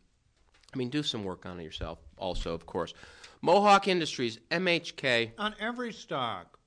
I 0.74 0.76
mean, 0.76 0.90
do 0.90 1.02
some 1.02 1.24
work 1.24 1.46
on 1.46 1.58
it 1.60 1.62
yourself, 1.64 1.98
also, 2.18 2.52
of 2.54 2.66
course. 2.66 2.94
Mohawk 3.40 3.88
Industries, 3.88 4.38
MHK. 4.50 5.32
on 5.38 5.54
every 5.58 5.92
stock 5.92 6.58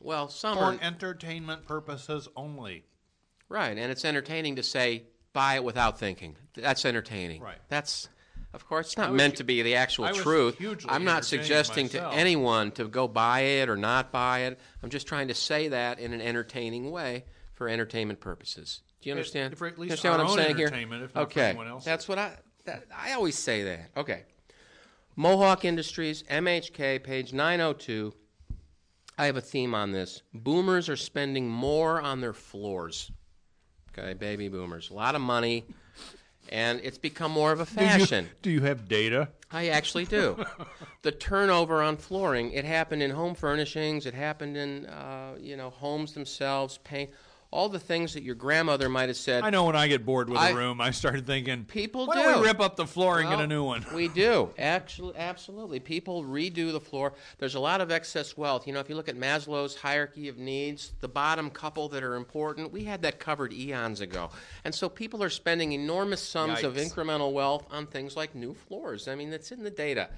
Well, 0.00 0.28
some 0.28 0.56
for 0.56 0.64
are, 0.64 0.78
entertainment 0.80 1.66
purposes 1.66 2.28
only. 2.36 2.84
right, 3.48 3.76
and 3.76 3.90
it's 3.90 4.04
entertaining 4.04 4.56
to 4.56 4.62
say 4.62 5.04
buy 5.32 5.54
it 5.54 5.64
without 5.64 5.98
thinking. 5.98 6.36
That's 6.54 6.84
entertaining. 6.84 7.40
Right. 7.40 7.58
That's, 7.68 8.08
of 8.52 8.66
course, 8.66 8.88
it's 8.88 8.96
not 8.96 9.12
meant 9.12 9.34
hu- 9.34 9.38
to 9.38 9.44
be 9.44 9.62
the 9.62 9.76
actual 9.76 10.06
I 10.06 10.12
truth. 10.12 10.60
I'm 10.88 11.04
not 11.04 11.24
suggesting 11.24 11.86
myself. 11.86 12.12
to 12.12 12.18
anyone 12.18 12.72
to 12.72 12.88
go 12.88 13.06
buy 13.06 13.40
it 13.40 13.68
or 13.68 13.76
not 13.76 14.10
buy 14.10 14.40
it. 14.40 14.58
I'm 14.82 14.90
just 14.90 15.06
trying 15.06 15.28
to 15.28 15.34
say 15.34 15.68
that 15.68 15.98
in 15.98 16.12
an 16.12 16.20
entertaining 16.20 16.90
way 16.90 17.24
for 17.52 17.68
entertainment 17.68 18.20
purposes. 18.20 18.82
Do 19.00 19.08
you 19.08 19.14
understand? 19.14 19.56
for 19.56 19.66
at 19.66 19.78
least 19.78 19.92
understand 19.92 20.18
what 20.18 20.26
I'm 20.26 20.36
saying 20.36 20.56
here? 20.56 20.66
if 20.66 21.00
not 21.00 21.10
for 21.12 21.18
okay, 21.20 21.56
that's 21.84 22.08
what 22.08 22.18
I. 22.18 22.36
That, 22.64 22.84
I 22.94 23.12
always 23.12 23.38
say 23.38 23.62
that. 23.64 23.90
Okay. 23.96 24.24
Mohawk 25.16 25.64
Industries, 25.64 26.22
MHK, 26.24 27.02
page 27.02 27.32
902. 27.32 28.14
I 29.18 29.26
have 29.26 29.36
a 29.36 29.40
theme 29.40 29.74
on 29.74 29.92
this. 29.92 30.22
Boomers 30.32 30.88
are 30.88 30.96
spending 30.96 31.48
more 31.48 32.00
on 32.00 32.20
their 32.20 32.32
floors. 32.32 33.10
Okay, 33.92 34.14
baby 34.14 34.48
boomers. 34.48 34.90
A 34.90 34.94
lot 34.94 35.14
of 35.14 35.20
money, 35.20 35.66
and 36.50 36.80
it's 36.82 36.98
become 36.98 37.30
more 37.30 37.52
of 37.52 37.60
a 37.60 37.66
fashion. 37.66 38.28
Do 38.42 38.50
you 38.50 38.60
have 38.62 38.88
data? 38.88 39.28
I 39.50 39.68
actually 39.68 40.04
do. 40.04 40.44
the 41.02 41.12
turnover 41.12 41.82
on 41.82 41.96
flooring, 41.96 42.52
it 42.52 42.64
happened 42.64 43.02
in 43.02 43.10
home 43.10 43.34
furnishings, 43.34 44.04
it 44.04 44.14
happened 44.14 44.56
in, 44.56 44.86
uh, 44.86 45.36
you 45.40 45.56
know, 45.56 45.70
homes 45.70 46.12
themselves, 46.12 46.78
paint, 46.78 47.10
all 47.52 47.68
the 47.68 47.80
things 47.80 48.14
that 48.14 48.22
your 48.22 48.36
grandmother 48.36 48.88
might 48.88 49.08
have 49.08 49.16
said. 49.16 49.42
I 49.42 49.50
know 49.50 49.64
when 49.64 49.74
I 49.74 49.88
get 49.88 50.06
bored 50.06 50.30
with 50.30 50.38
I- 50.38 50.50
a 50.50 50.54
room, 50.54 50.80
I 50.80 50.92
started 50.92 51.26
thinking, 51.26 51.64
People 51.64 52.06
why 52.06 52.14
do. 52.14 52.22
don't 52.22 52.40
we 52.40 52.46
rip 52.46 52.60
up 52.60 52.76
the 52.76 52.86
floor 52.86 53.18
and 53.18 53.28
get 53.28 53.40
a 53.40 53.46
new 53.46 53.64
one? 53.64 53.84
We 53.92 54.06
do. 54.06 54.50
Actually, 54.58 55.16
absolutely. 55.16 55.80
People 55.80 56.22
redo 56.22 56.70
the 56.70 56.80
floor. 56.80 57.14
There's 57.38 57.56
a 57.56 57.60
lot 57.60 57.80
of 57.80 57.90
excess 57.90 58.36
wealth. 58.36 58.68
You 58.68 58.72
know, 58.72 58.78
if 58.80 58.88
you 58.88 58.94
look 58.94 59.08
at 59.08 59.16
Maslow's 59.16 59.74
hierarchy 59.74 60.28
of 60.28 60.38
needs, 60.38 60.92
the 61.00 61.08
bottom 61.08 61.50
couple 61.50 61.88
that 61.88 62.04
are 62.04 62.14
important, 62.14 62.72
we 62.72 62.84
had 62.84 63.02
that 63.02 63.18
covered 63.18 63.52
eons 63.52 64.00
ago. 64.00 64.30
And 64.64 64.72
so 64.72 64.88
people 64.88 65.20
are 65.22 65.30
spending 65.30 65.72
enormous 65.72 66.22
sums 66.22 66.62
of 66.62 66.74
incremental 66.74 67.32
wealth 67.32 67.66
on 67.70 67.86
things 67.86 68.16
like 68.16 68.34
new 68.34 68.54
floors. 68.54 69.08
I 69.08 69.16
mean, 69.16 69.30
that's 69.30 69.50
in 69.50 69.64
the 69.64 69.70
data. 69.70 70.10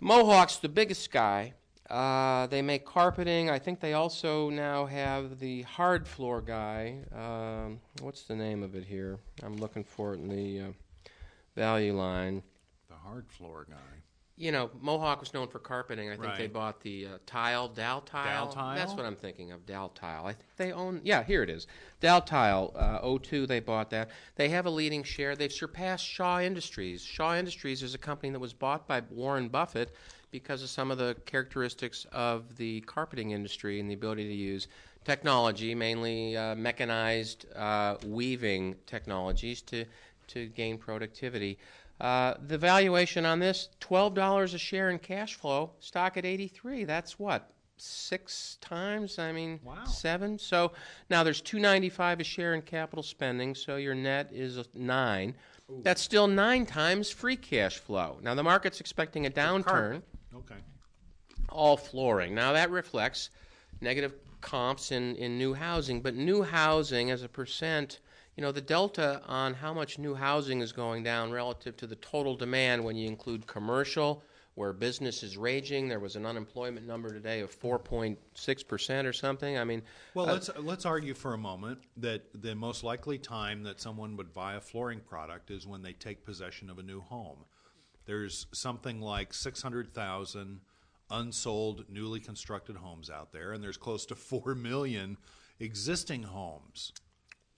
Mohawk's 0.00 0.56
the 0.56 0.68
biggest 0.68 1.12
guy. 1.12 1.54
Uh, 1.90 2.46
they 2.46 2.62
make 2.62 2.86
carpeting. 2.86 3.50
I 3.50 3.58
think 3.58 3.80
they 3.80 3.94
also 3.94 4.48
now 4.48 4.86
have 4.86 5.40
the 5.40 5.62
hard 5.62 6.06
floor 6.06 6.40
guy. 6.40 7.00
Um, 7.12 7.80
what's 8.00 8.22
the 8.22 8.36
name 8.36 8.62
of 8.62 8.76
it 8.76 8.84
here? 8.84 9.18
I'm 9.42 9.56
looking 9.56 9.82
for 9.82 10.14
it 10.14 10.20
in 10.20 10.28
the 10.28 10.68
uh, 10.68 10.72
value 11.56 11.92
line. 11.92 12.44
The 12.88 12.94
hard 12.94 13.26
floor 13.28 13.66
guy. 13.68 13.76
You 14.36 14.52
know, 14.52 14.70
Mohawk 14.80 15.20
was 15.20 15.34
known 15.34 15.48
for 15.48 15.58
carpeting. 15.58 16.10
I 16.10 16.16
think 16.16 16.36
they 16.38 16.46
bought 16.46 16.80
the 16.80 17.06
uh, 17.06 17.18
tile, 17.26 17.68
Dal-Tile. 17.68 18.48
Tile? 18.48 18.74
That's 18.74 18.94
what 18.94 19.04
I'm 19.04 19.16
thinking 19.16 19.52
of, 19.52 19.66
Dal-Tile. 19.66 20.24
I 20.24 20.32
think 20.32 20.56
they 20.56 20.72
own, 20.72 21.02
yeah, 21.04 21.22
here 21.22 21.42
it 21.42 21.50
is. 21.50 21.66
Dal-Tile, 22.00 22.72
uh, 22.74 23.18
02, 23.18 23.46
they 23.46 23.60
bought 23.60 23.90
that. 23.90 24.08
They 24.36 24.48
have 24.48 24.64
a 24.64 24.70
leading 24.70 25.02
share. 25.02 25.36
They've 25.36 25.52
surpassed 25.52 26.06
Shaw 26.06 26.40
Industries. 26.40 27.04
Shaw 27.04 27.36
Industries 27.36 27.82
is 27.82 27.94
a 27.94 27.98
company 27.98 28.32
that 28.32 28.38
was 28.38 28.54
bought 28.54 28.88
by 28.88 29.02
Warren 29.10 29.48
Buffett 29.48 29.94
because 30.30 30.62
of 30.62 30.68
some 30.68 30.90
of 30.90 30.98
the 30.98 31.16
characteristics 31.26 32.06
of 32.12 32.56
the 32.56 32.80
carpeting 32.82 33.30
industry 33.32 33.80
and 33.80 33.88
the 33.90 33.94
ability 33.94 34.26
to 34.28 34.34
use 34.34 34.68
technology, 35.04 35.74
mainly 35.74 36.36
uh, 36.36 36.54
mechanized 36.54 37.46
uh, 37.56 37.96
weaving 38.06 38.76
technologies, 38.86 39.62
to, 39.62 39.84
to 40.28 40.46
gain 40.48 40.78
productivity. 40.78 41.58
Uh, 42.00 42.34
the 42.46 42.56
valuation 42.56 43.26
on 43.26 43.38
this, 43.38 43.68
twelve 43.78 44.14
dollars 44.14 44.54
a 44.54 44.58
share 44.58 44.90
in 44.90 44.98
cash 44.98 45.34
flow, 45.34 45.70
stock 45.80 46.16
at 46.16 46.24
eighty 46.24 46.48
three. 46.48 46.84
That's 46.84 47.18
what 47.18 47.50
six 47.76 48.56
times. 48.60 49.18
I 49.18 49.32
mean, 49.32 49.60
Wow. 49.64 49.84
seven. 49.84 50.38
So 50.38 50.72
now 51.10 51.22
there's 51.24 51.40
two 51.42 51.58
ninety 51.58 51.90
five 51.90 52.20
a 52.20 52.24
share 52.24 52.54
in 52.54 52.62
capital 52.62 53.02
spending. 53.02 53.54
So 53.54 53.76
your 53.76 53.94
net 53.94 54.30
is 54.32 54.56
a 54.56 54.64
nine. 54.74 55.34
That's 55.82 56.02
still 56.02 56.26
nine 56.26 56.66
times 56.66 57.10
free 57.10 57.36
cash 57.36 57.78
flow. 57.78 58.18
Now 58.22 58.34
the 58.34 58.42
market's 58.42 58.80
expecting 58.80 59.26
a 59.26 59.30
downturn. 59.30 60.02
Okay. 60.34 60.56
all 61.48 61.76
flooring. 61.76 62.34
Now 62.34 62.52
that 62.52 62.70
reflects 62.70 63.30
negative 63.80 64.14
comps 64.40 64.92
in, 64.92 65.16
in 65.16 65.38
new 65.38 65.54
housing, 65.54 66.00
but 66.00 66.14
new 66.14 66.42
housing 66.42 67.10
as 67.10 67.22
a 67.22 67.28
percent, 67.28 68.00
you 68.36 68.42
know, 68.42 68.52
the 68.52 68.60
delta 68.60 69.22
on 69.26 69.54
how 69.54 69.74
much 69.74 69.98
new 69.98 70.14
housing 70.14 70.60
is 70.60 70.72
going 70.72 71.02
down 71.02 71.30
relative 71.30 71.76
to 71.78 71.86
the 71.86 71.96
total 71.96 72.36
demand 72.36 72.84
when 72.84 72.96
you 72.96 73.06
include 73.06 73.46
commercial, 73.46 74.22
where 74.54 74.72
business 74.72 75.22
is 75.22 75.36
raging. 75.36 75.88
There 75.88 76.00
was 76.00 76.16
an 76.16 76.26
unemployment 76.26 76.86
number 76.86 77.10
today 77.10 77.40
of 77.40 77.58
4.6% 77.58 79.04
or 79.04 79.12
something. 79.12 79.58
I 79.58 79.64
mean, 79.64 79.82
Well, 80.14 80.28
uh, 80.28 80.34
let's 80.34 80.50
let's 80.58 80.86
argue 80.86 81.14
for 81.14 81.34
a 81.34 81.38
moment 81.38 81.80
that 81.98 82.22
the 82.34 82.54
most 82.54 82.84
likely 82.84 83.18
time 83.18 83.62
that 83.64 83.80
someone 83.80 84.16
would 84.16 84.32
buy 84.32 84.54
a 84.54 84.60
flooring 84.60 85.00
product 85.00 85.50
is 85.50 85.66
when 85.66 85.82
they 85.82 85.92
take 85.92 86.24
possession 86.24 86.70
of 86.70 86.78
a 86.78 86.82
new 86.82 87.00
home. 87.00 87.44
There's 88.06 88.46
something 88.52 89.00
like 89.00 89.32
600,000 89.34 90.60
unsold 91.10 91.84
newly 91.88 92.20
constructed 92.20 92.76
homes 92.76 93.10
out 93.10 93.32
there 93.32 93.52
and 93.52 93.62
there's 93.62 93.76
close 93.76 94.06
to 94.06 94.14
4 94.14 94.54
million 94.54 95.16
existing 95.58 96.22
homes. 96.22 96.92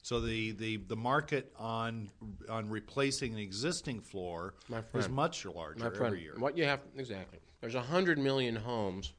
So 0.02 0.20
the, 0.20 0.50
the, 0.52 0.76
the 0.78 0.96
market 0.96 1.52
on 1.56 2.10
on 2.48 2.68
replacing 2.68 3.34
an 3.34 3.38
existing 3.38 4.00
floor 4.00 4.54
My 4.68 4.82
is 4.94 5.08
much 5.08 5.44
larger 5.46 5.78
My 5.78 5.90
friend, 5.90 6.06
every 6.06 6.22
year. 6.22 6.34
what 6.38 6.58
you 6.58 6.64
have 6.64 6.80
exactly? 6.96 7.38
There's 7.60 7.74
hundred 7.74 8.18
million 8.18 8.56
homes, 8.56 9.12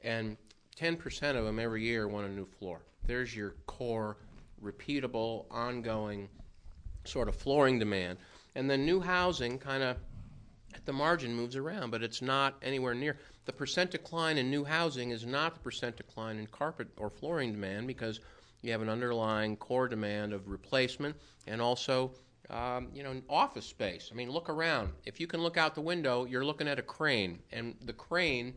and 0.00 0.38
ten 0.74 0.96
percent 0.96 1.36
of 1.36 1.44
them 1.44 1.58
every 1.58 1.84
year 1.84 2.08
want 2.08 2.26
a 2.26 2.30
new 2.30 2.46
floor. 2.46 2.80
There's 3.04 3.36
your 3.36 3.56
core, 3.66 4.16
repeatable, 4.64 5.44
ongoing 5.50 6.30
sort 7.04 7.28
of 7.28 7.36
flooring 7.36 7.78
demand, 7.78 8.18
and 8.54 8.70
then 8.70 8.86
new 8.86 9.00
housing 9.00 9.58
kind 9.58 9.82
of 9.82 9.98
at 10.76 10.86
the 10.86 10.92
margin 10.92 11.34
moves 11.34 11.56
around, 11.56 11.90
but 11.90 12.02
it's 12.02 12.22
not 12.22 12.54
anywhere 12.62 12.94
near 12.94 13.16
the 13.44 13.52
percent 13.52 13.90
decline 13.90 14.38
in 14.38 14.50
new 14.50 14.64
housing 14.64 15.10
is 15.10 15.26
not 15.26 15.54
the 15.54 15.60
percent 15.60 15.96
decline 15.96 16.38
in 16.38 16.46
carpet 16.46 16.88
or 16.96 17.10
flooring 17.10 17.52
demand 17.52 17.86
because 17.86 18.20
you 18.62 18.70
have 18.70 18.82
an 18.82 18.88
underlying 18.88 19.56
core 19.56 19.88
demand 19.88 20.32
of 20.32 20.48
replacement 20.48 21.16
and 21.46 21.60
also 21.60 22.12
um, 22.50 22.88
you 22.94 23.02
know 23.02 23.20
office 23.28 23.66
space. 23.66 24.10
I 24.12 24.14
mean, 24.14 24.30
look 24.30 24.48
around. 24.48 24.90
If 25.04 25.18
you 25.18 25.26
can 25.26 25.40
look 25.40 25.56
out 25.56 25.74
the 25.74 25.80
window, 25.80 26.24
you're 26.24 26.44
looking 26.44 26.68
at 26.68 26.78
a 26.78 26.82
crane, 26.82 27.40
and 27.50 27.74
the 27.84 27.92
crane 27.92 28.54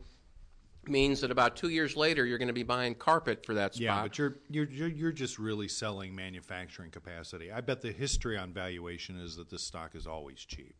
means 0.88 1.20
that 1.20 1.32
about 1.32 1.56
two 1.56 1.68
years 1.68 1.96
later 1.96 2.24
you're 2.24 2.38
going 2.38 2.46
to 2.46 2.54
be 2.54 2.62
buying 2.62 2.94
carpet 2.94 3.44
for 3.44 3.54
that 3.54 3.74
spot. 3.74 3.82
Yeah, 3.82 4.02
but 4.02 4.18
you're, 4.18 4.36
you're 4.48 4.70
you're 4.70 4.88
you're 4.88 5.12
just 5.12 5.38
really 5.38 5.66
selling 5.66 6.14
manufacturing 6.14 6.90
capacity. 6.90 7.50
I 7.50 7.60
bet 7.60 7.80
the 7.80 7.92
history 7.92 8.38
on 8.38 8.52
valuation 8.52 9.18
is 9.18 9.34
that 9.36 9.50
this 9.50 9.62
stock 9.62 9.96
is 9.96 10.06
always 10.06 10.38
cheap. 10.44 10.76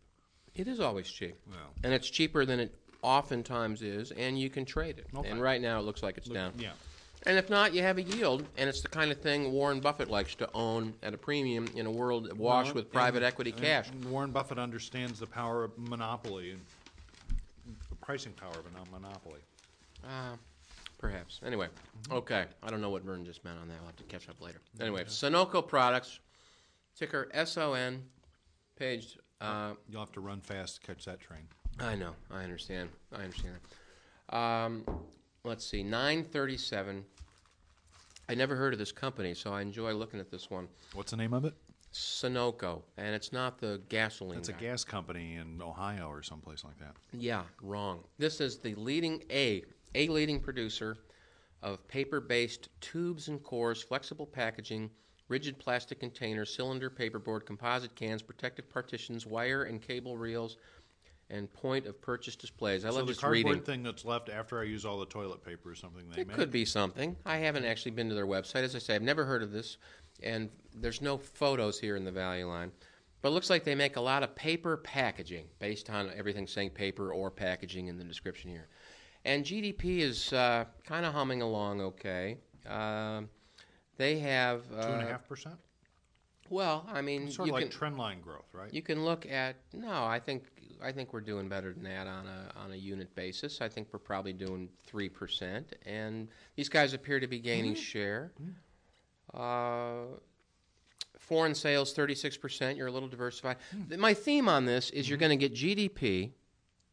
It 0.56 0.68
is 0.68 0.80
always 0.80 1.08
cheap. 1.08 1.36
Well. 1.48 1.58
And 1.84 1.92
it's 1.92 2.08
cheaper 2.08 2.44
than 2.44 2.60
it 2.60 2.74
oftentimes 3.02 3.82
is, 3.82 4.10
and 4.12 4.38
you 4.38 4.50
can 4.50 4.64
trade 4.64 4.98
it. 4.98 5.06
Okay. 5.16 5.28
And 5.28 5.40
right 5.40 5.60
now 5.60 5.78
it 5.78 5.82
looks 5.82 6.02
like 6.02 6.16
it's 6.18 6.28
down. 6.28 6.52
Yeah. 6.58 6.70
And 7.24 7.36
if 7.38 7.50
not, 7.50 7.74
you 7.74 7.82
have 7.82 7.98
a 7.98 8.02
yield, 8.02 8.44
and 8.56 8.68
it's 8.68 8.82
the 8.82 8.88
kind 8.88 9.10
of 9.10 9.20
thing 9.20 9.50
Warren 9.52 9.80
Buffett 9.80 10.08
likes 10.08 10.34
to 10.36 10.48
own 10.54 10.94
at 11.02 11.12
a 11.12 11.18
premium 11.18 11.66
in 11.74 11.86
a 11.86 11.90
world 11.90 12.28
awash 12.30 12.66
Well, 12.66 12.74
with 12.74 12.92
private 12.92 13.18
and- 13.18 13.26
equity 13.26 13.50
and 13.50 13.60
cash. 13.60 13.90
Warren 14.08 14.30
Buffett 14.30 14.58
understands 14.58 15.18
the 15.18 15.26
power 15.26 15.64
of 15.64 15.76
monopoly 15.76 16.52
and 16.52 16.60
the 17.90 17.96
pricing 17.96 18.32
power 18.32 18.52
of 18.52 18.64
a 18.66 18.90
monopoly. 18.92 19.40
Uh, 20.04 20.36
perhaps. 20.98 21.40
Anyway, 21.44 21.66
okay. 22.12 22.44
I 22.62 22.70
don't 22.70 22.80
know 22.80 22.90
what 22.90 23.02
Vern 23.02 23.24
just 23.24 23.44
meant 23.44 23.58
on 23.58 23.66
that. 23.68 23.74
I'll 23.80 23.86
have 23.86 23.96
to 23.96 24.04
catch 24.04 24.28
up 24.28 24.40
later. 24.40 24.60
Mm-hmm. 24.74 24.82
Anyway, 24.82 25.04
Sonoco 25.04 25.66
Products, 25.66 26.20
ticker 26.96 27.28
SON, 27.44 28.04
page. 28.78 29.18
Uh, 29.40 29.72
You'll 29.88 30.00
have 30.00 30.12
to 30.12 30.20
run 30.20 30.40
fast 30.40 30.80
to 30.80 30.86
catch 30.86 31.04
that 31.04 31.20
train. 31.20 31.42
I 31.78 31.94
know. 31.94 32.12
I 32.30 32.42
understand. 32.42 32.88
I 33.12 33.22
understand. 33.22 33.56
Um, 34.30 34.84
let's 35.44 35.64
see. 35.64 35.82
937. 35.82 37.04
I 38.28 38.34
never 38.34 38.56
heard 38.56 38.72
of 38.72 38.78
this 38.78 38.92
company, 38.92 39.34
so 39.34 39.52
I 39.52 39.60
enjoy 39.60 39.92
looking 39.92 40.18
at 40.18 40.30
this 40.30 40.50
one. 40.50 40.68
What's 40.94 41.10
the 41.12 41.16
name 41.16 41.32
of 41.32 41.44
it? 41.44 41.54
Sonoco, 41.92 42.82
and 42.98 43.14
it's 43.14 43.32
not 43.32 43.58
the 43.58 43.80
gasoline. 43.88 44.38
It's 44.38 44.48
a 44.48 44.52
guy. 44.52 44.60
gas 44.60 44.84
company 44.84 45.36
in 45.36 45.62
Ohio 45.62 46.08
or 46.08 46.22
someplace 46.22 46.64
like 46.64 46.78
that. 46.78 46.94
Yeah, 47.12 47.42
wrong. 47.62 48.00
This 48.18 48.40
is 48.40 48.58
the 48.58 48.74
leading 48.74 49.22
a 49.30 49.62
a 49.94 50.08
leading 50.08 50.40
producer 50.40 50.98
of 51.62 51.86
paper-based 51.88 52.68
tubes 52.80 53.28
and 53.28 53.42
cores, 53.42 53.82
flexible 53.82 54.26
packaging, 54.26 54.90
rigid 55.28 55.58
plastic 55.58 56.00
containers, 56.00 56.54
cylinder 56.54 56.90
paperboard, 56.90 57.44
composite 57.46 57.94
cans, 57.94 58.22
protective 58.22 58.68
partitions, 58.68 59.26
wire 59.26 59.64
and 59.64 59.82
cable 59.82 60.16
reels, 60.16 60.56
and 61.30 61.52
point 61.52 61.86
of 61.86 62.00
purchase 62.00 62.36
displays. 62.36 62.84
I 62.84 62.90
so 62.90 62.96
love 62.96 63.06
the 63.06 63.12
just 63.12 63.20
cardboard 63.20 63.44
reading. 63.46 63.62
thing 63.62 63.82
that's 63.82 64.04
left 64.04 64.28
after 64.28 64.60
I 64.60 64.64
use 64.64 64.84
all 64.84 64.98
the 65.00 65.06
toilet 65.06 65.44
paper 65.44 65.70
or 65.70 65.74
something 65.74 66.08
they 66.10 66.22
It 66.22 66.28
make. 66.28 66.36
could 66.36 66.50
be 66.52 66.64
something. 66.64 67.16
I 67.26 67.38
haven't 67.38 67.64
actually 67.64 67.92
been 67.92 68.08
to 68.08 68.14
their 68.14 68.26
website. 68.26 68.62
As 68.62 68.76
I 68.76 68.78
say, 68.78 68.94
I've 68.94 69.02
never 69.02 69.24
heard 69.24 69.42
of 69.42 69.50
this, 69.50 69.78
and 70.22 70.48
there's 70.74 71.02
no 71.02 71.18
photos 71.18 71.80
here 71.80 71.96
in 71.96 72.04
the 72.04 72.12
value 72.12 72.46
line. 72.46 72.70
But 73.22 73.30
it 73.30 73.32
looks 73.32 73.50
like 73.50 73.64
they 73.64 73.74
make 73.74 73.96
a 73.96 74.00
lot 74.00 74.22
of 74.22 74.36
paper 74.36 74.76
packaging 74.76 75.46
based 75.58 75.90
on 75.90 76.12
everything 76.16 76.46
saying 76.46 76.70
paper 76.70 77.12
or 77.12 77.30
packaging 77.30 77.88
in 77.88 77.98
the 77.98 78.04
description 78.04 78.50
here. 78.50 78.68
And 79.24 79.44
GDP 79.44 79.98
is 79.98 80.32
uh, 80.32 80.66
kind 80.84 81.04
of 81.04 81.12
humming 81.12 81.42
along 81.42 81.80
okay. 81.80 82.38
Um 82.68 83.28
they 83.96 84.18
have. 84.20 84.62
Uh, 84.76 84.82
Two 84.86 84.92
and 84.92 85.02
a 85.02 85.06
half 85.06 85.26
percent. 85.28 85.56
Well, 86.48 86.86
I 86.92 87.02
mean, 87.02 87.30
Sort 87.30 87.48
you 87.48 87.52
of 87.54 87.60
like 87.60 87.70
can, 87.70 87.78
trend 87.78 87.98
line 87.98 88.20
growth, 88.20 88.46
right? 88.52 88.72
you 88.72 88.80
can 88.82 89.04
look 89.04 89.26
at 89.26 89.56
no. 89.72 90.04
I 90.04 90.20
think 90.20 90.44
I 90.82 90.92
think 90.92 91.12
we're 91.12 91.20
doing 91.20 91.48
better 91.48 91.72
than 91.72 91.82
that 91.84 92.06
on 92.06 92.26
a 92.26 92.52
on 92.58 92.72
a 92.72 92.76
unit 92.76 93.12
basis. 93.16 93.60
I 93.60 93.68
think 93.68 93.88
we're 93.92 93.98
probably 93.98 94.32
doing 94.32 94.68
three 94.86 95.08
percent, 95.08 95.74
and 95.84 96.28
these 96.54 96.68
guys 96.68 96.92
appear 96.94 97.18
to 97.18 97.26
be 97.26 97.40
gaining 97.40 97.74
share. 97.74 98.32
Uh, 99.34 100.04
foreign 101.18 101.54
sales 101.54 101.92
thirty 101.92 102.14
six 102.14 102.36
percent. 102.36 102.76
You're 102.78 102.86
a 102.86 102.92
little 102.92 103.08
diversified. 103.08 103.56
Th- 103.88 103.98
My 103.98 104.14
theme 104.14 104.48
on 104.48 104.64
this 104.66 104.90
is 104.90 105.08
you're 105.08 105.18
going 105.18 105.36
to 105.36 105.48
get 105.48 105.52
GDP 105.52 106.30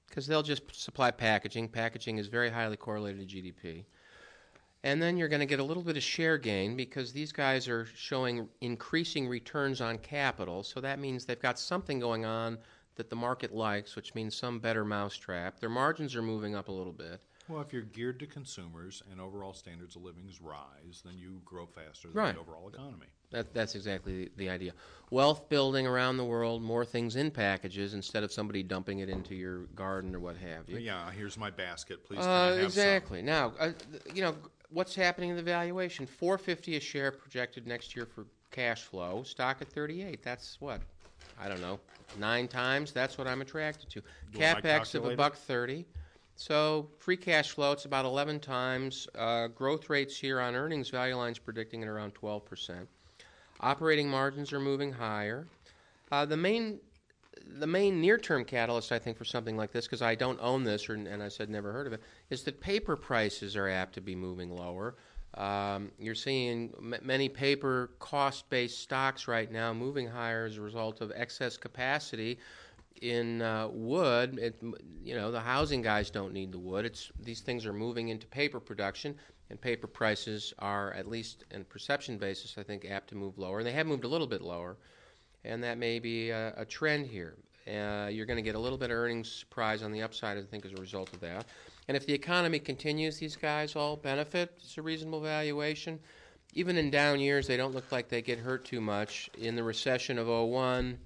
because 0.07 0.25
they'll 0.25 0.41
just 0.43 0.63
supply 0.75 1.11
packaging. 1.11 1.69
Packaging 1.69 2.17
is 2.17 2.27
very 2.27 2.49
highly 2.49 2.77
correlated 2.77 3.29
to 3.29 3.35
GDP. 3.35 3.85
And 4.83 5.01
then 5.01 5.17
you're 5.17 5.29
going 5.29 5.39
to 5.39 5.45
get 5.45 5.59
a 5.59 5.63
little 5.63 5.83
bit 5.83 5.95
of 5.95 6.03
share 6.03 6.37
gain 6.37 6.75
because 6.75 7.13
these 7.13 7.31
guys 7.31 7.69
are 7.69 7.85
showing 7.95 8.49
increasing 8.59 9.27
returns 9.27 9.79
on 9.79 9.97
capital. 9.97 10.61
So 10.63 10.81
that 10.81 10.99
means 10.99 11.25
they've 11.25 11.39
got 11.39 11.57
something 11.57 11.99
going 11.99 12.25
on 12.25 12.57
that 12.95 13.09
the 13.09 13.15
market 13.15 13.53
likes, 13.53 13.95
which 13.95 14.13
means 14.13 14.35
some 14.35 14.59
better 14.59 14.83
mousetrap. 14.83 15.59
Their 15.59 15.69
margins 15.69 16.15
are 16.15 16.21
moving 16.21 16.53
up 16.53 16.67
a 16.67 16.71
little 16.71 16.91
bit. 16.93 17.21
Well, 17.47 17.61
if 17.61 17.73
you're 17.73 17.81
geared 17.81 18.19
to 18.19 18.27
consumers 18.27 19.03
and 19.11 19.19
overall 19.19 19.53
standards 19.53 19.95
of 19.95 20.03
living 20.03 20.29
rise, 20.41 21.01
then 21.03 21.17
you 21.17 21.41
grow 21.43 21.65
faster 21.65 22.07
than 22.09 22.17
Right. 22.17 22.35
the 22.35 22.41
overall 22.41 22.69
economy. 22.69 23.07
That, 23.31 23.53
that's 23.53 23.75
exactly 23.75 24.25
the, 24.25 24.31
the 24.37 24.49
idea. 24.49 24.73
Wealth 25.09 25.49
building 25.49 25.87
around 25.87 26.17
the 26.17 26.23
world, 26.23 26.61
more 26.61 26.85
things 26.85 27.15
in 27.15 27.31
packages 27.31 27.95
instead 27.95 28.23
of 28.23 28.31
somebody 28.31 28.63
dumping 28.63 28.99
it 28.99 29.09
into 29.09 29.33
your 29.33 29.63
garden 29.75 30.15
or 30.15 30.19
what 30.19 30.37
have 30.37 30.69
you. 30.69 30.77
Yeah, 30.77 31.09
here's 31.11 31.37
my 31.37 31.49
basket. 31.49 32.05
Please, 32.05 32.19
Uh, 32.19 32.59
exactly. 32.61 33.21
Now, 33.21 33.53
uh, 33.59 33.71
you 34.13 34.21
know 34.21 34.35
what's 34.73 34.95
happening 34.95 35.29
in 35.29 35.35
the 35.35 35.43
valuation? 35.43 36.05
Four 36.05 36.37
fifty 36.37 36.75
a 36.75 36.79
share 36.79 37.11
projected 37.11 37.67
next 37.67 37.95
year 37.95 38.05
for 38.05 38.25
cash 38.51 38.83
flow. 38.83 39.23
Stock 39.23 39.57
at 39.61 39.69
thirty 39.69 40.03
eight. 40.03 40.23
That's 40.23 40.57
what 40.59 40.81
I 41.39 41.47
don't 41.47 41.61
know. 41.61 41.79
Nine 42.19 42.47
times. 42.47 42.91
That's 42.91 43.17
what 43.17 43.27
I'm 43.27 43.41
attracted 43.41 43.89
to. 43.91 44.01
You 44.33 44.39
want 44.39 44.63
my 44.63 44.69
Capex 44.69 44.95
of 44.95 45.05
a 45.05 45.09
calculator? 45.09 45.15
buck 45.17 45.35
thirty. 45.35 45.85
So 46.35 46.89
free 46.99 47.17
cash 47.17 47.51
flow, 47.51 47.71
it's 47.71 47.85
about 47.85 48.05
11 48.05 48.39
times. 48.39 49.07
Uh, 49.15 49.47
growth 49.47 49.89
rates 49.89 50.17
here 50.17 50.39
on 50.39 50.55
earnings, 50.55 50.89
Value 50.89 51.15
Line's 51.15 51.37
predicting 51.37 51.83
at 51.83 51.87
around 51.87 52.15
12%. 52.15 52.87
Operating 53.59 54.09
margins 54.09 54.51
are 54.51 54.59
moving 54.59 54.91
higher. 54.91 55.45
Uh, 56.11 56.25
the 56.25 56.35
main 56.35 56.79
the 57.45 57.67
main 57.67 58.01
near-term 58.01 58.45
catalyst, 58.45 58.91
I 58.91 58.99
think, 58.99 59.17
for 59.17 59.25
something 59.25 59.57
like 59.57 59.71
this, 59.71 59.85
because 59.85 60.01
I 60.01 60.15
don't 60.15 60.39
own 60.41 60.63
this, 60.63 60.89
or, 60.89 60.93
and 60.93 61.21
I 61.21 61.27
said 61.27 61.49
never 61.49 61.71
heard 61.71 61.87
of 61.87 61.93
it, 61.93 62.01
is 62.29 62.43
that 62.43 62.61
paper 62.61 62.95
prices 62.95 63.55
are 63.55 63.69
apt 63.69 63.93
to 63.95 64.01
be 64.01 64.15
moving 64.15 64.49
lower. 64.49 64.95
Um, 65.35 65.91
you're 65.97 66.15
seeing 66.15 66.73
m- 66.77 66.95
many 67.01 67.27
paper 67.27 67.91
cost-based 67.99 68.79
stocks 68.79 69.27
right 69.27 69.51
now 69.51 69.73
moving 69.73 70.07
higher 70.07 70.45
as 70.45 70.57
a 70.57 70.61
result 70.61 71.01
of 71.01 71.11
excess 71.15 71.57
capacity 71.57 72.39
in 73.01 73.41
uh, 73.41 73.67
wood. 73.71 74.37
It, 74.39 74.61
you 75.03 75.15
know, 75.15 75.31
the 75.31 75.41
housing 75.41 75.81
guys 75.81 76.11
don't 76.11 76.33
need 76.33 76.51
the 76.51 76.59
wood. 76.59 76.85
It's 76.85 77.11
these 77.19 77.41
things 77.41 77.65
are 77.65 77.73
moving 77.73 78.09
into 78.09 78.27
paper 78.27 78.59
production, 78.59 79.15
and 79.49 79.59
paper 79.59 79.87
prices 79.87 80.53
are, 80.59 80.93
at 80.93 81.07
least 81.07 81.45
in 81.51 81.65
perception 81.65 82.17
basis, 82.17 82.55
I 82.57 82.63
think, 82.63 82.85
apt 82.85 83.09
to 83.09 83.15
move 83.15 83.37
lower. 83.37 83.57
And 83.59 83.67
they 83.67 83.73
have 83.73 83.87
moved 83.87 84.03
a 84.03 84.07
little 84.07 84.27
bit 84.27 84.41
lower 84.41 84.77
and 85.45 85.63
that 85.63 85.77
may 85.77 85.99
be 85.99 86.29
a, 86.29 86.53
a 86.57 86.65
trend 86.65 87.07
here. 87.07 87.35
Uh, 87.67 88.07
you're 88.11 88.25
going 88.25 88.37
to 88.37 88.43
get 88.43 88.55
a 88.55 88.59
little 88.59 88.77
bit 88.77 88.91
of 88.91 88.97
earnings 88.97 89.31
surprise 89.31 89.83
on 89.83 89.91
the 89.91 90.01
upside, 90.01 90.37
I 90.37 90.41
think, 90.43 90.65
as 90.65 90.73
a 90.73 90.81
result 90.81 91.13
of 91.13 91.21
that. 91.21 91.45
And 91.87 91.95
if 91.95 92.05
the 92.05 92.13
economy 92.13 92.59
continues, 92.59 93.17
these 93.17 93.35
guys 93.35 93.75
all 93.75 93.95
benefit. 93.95 94.51
It's 94.57 94.77
a 94.77 94.81
reasonable 94.81 95.21
valuation. 95.21 95.99
Even 96.53 96.77
in 96.77 96.91
down 96.91 97.19
years, 97.19 97.47
they 97.47 97.57
don't 97.57 97.73
look 97.73 97.91
like 97.91 98.09
they 98.09 98.21
get 98.21 98.39
hurt 98.39 98.65
too 98.65 98.81
much. 98.81 99.29
In 99.37 99.55
the 99.55 99.63
recession 99.63 100.17
of 100.17 100.27
01, 100.27 100.97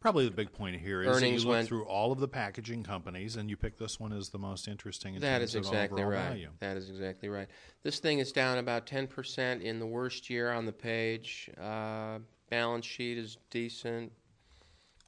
Probably 0.00 0.24
the 0.24 0.32
big 0.32 0.52
point 0.52 0.80
here 0.80 1.00
is 1.02 1.06
that 1.06 1.14
Earnings 1.14 1.44
you 1.44 1.48
look 1.48 1.56
went- 1.58 1.68
through 1.68 1.84
all 1.84 2.10
of 2.10 2.18
the 2.18 2.26
packaging 2.26 2.82
companies 2.82 3.36
and 3.36 3.48
you 3.48 3.56
pick 3.56 3.78
this 3.78 4.00
one 4.00 4.12
as 4.12 4.30
the 4.30 4.38
most 4.38 4.66
interesting 4.66 5.14
in 5.14 5.20
That 5.20 5.42
is 5.42 5.54
exactly 5.54 6.02
right. 6.02 6.18
value. 6.28 6.50
That 6.58 6.76
is 6.76 6.90
exactly 6.90 7.28
right. 7.28 7.46
This 7.84 8.00
thing 8.00 8.18
is 8.18 8.32
down 8.32 8.58
about 8.58 8.84
10% 8.84 9.62
in 9.62 9.78
the 9.78 9.86
worst 9.86 10.28
year 10.28 10.50
on 10.50 10.66
the 10.66 10.72
page. 10.72 11.48
Uh, 11.56 12.18
balance 12.52 12.84
sheet 12.84 13.16
is 13.16 13.38
decent. 13.50 14.12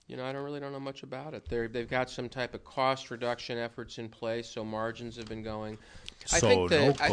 You 0.07 0.17
know, 0.17 0.25
I 0.25 0.33
don't 0.33 0.45
really 0.45 0.61
don't 0.61 0.73
know 0.73 0.81
much 0.81 1.03
about 1.03 1.35
it. 1.35 1.47
They're, 1.49 1.69
they've 1.69 1.89
got 1.89 2.09
some 2.09 2.27
type 2.31 2.55
of 2.55 2.65
cost 2.65 3.11
reduction 3.11 3.59
efforts 3.59 3.99
in 3.99 4.09
place, 4.09 4.49
so 4.49 4.65
margins 4.65 5.17
have 5.17 5.27
been 5.27 5.43
going. 5.43 5.77
I 6.33 6.41
think 6.41 6.71
the- 6.71 6.77
I- 7.03 7.09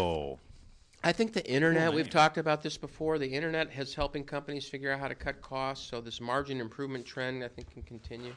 I 1.03 1.11
think 1.11 1.33
the 1.33 1.45
internet, 1.45 1.91
we've 1.95 2.09
talked 2.11 2.37
about 2.37 2.61
this 2.61 2.77
before, 2.77 3.17
the 3.17 3.27
internet 3.27 3.71
has 3.71 3.93
helping 3.93 4.23
companies 4.23 4.69
figure 4.69 4.91
out 4.91 4.99
how 5.01 5.07
to 5.09 5.15
cut 5.15 5.41
costs, 5.41 5.89
so 5.89 5.99
this 5.99 6.21
margin 6.21 6.61
improvement 6.61 7.05
trend, 7.05 7.43
I 7.43 7.47
think, 7.49 7.73
can 7.73 7.81
continue. 7.83 8.33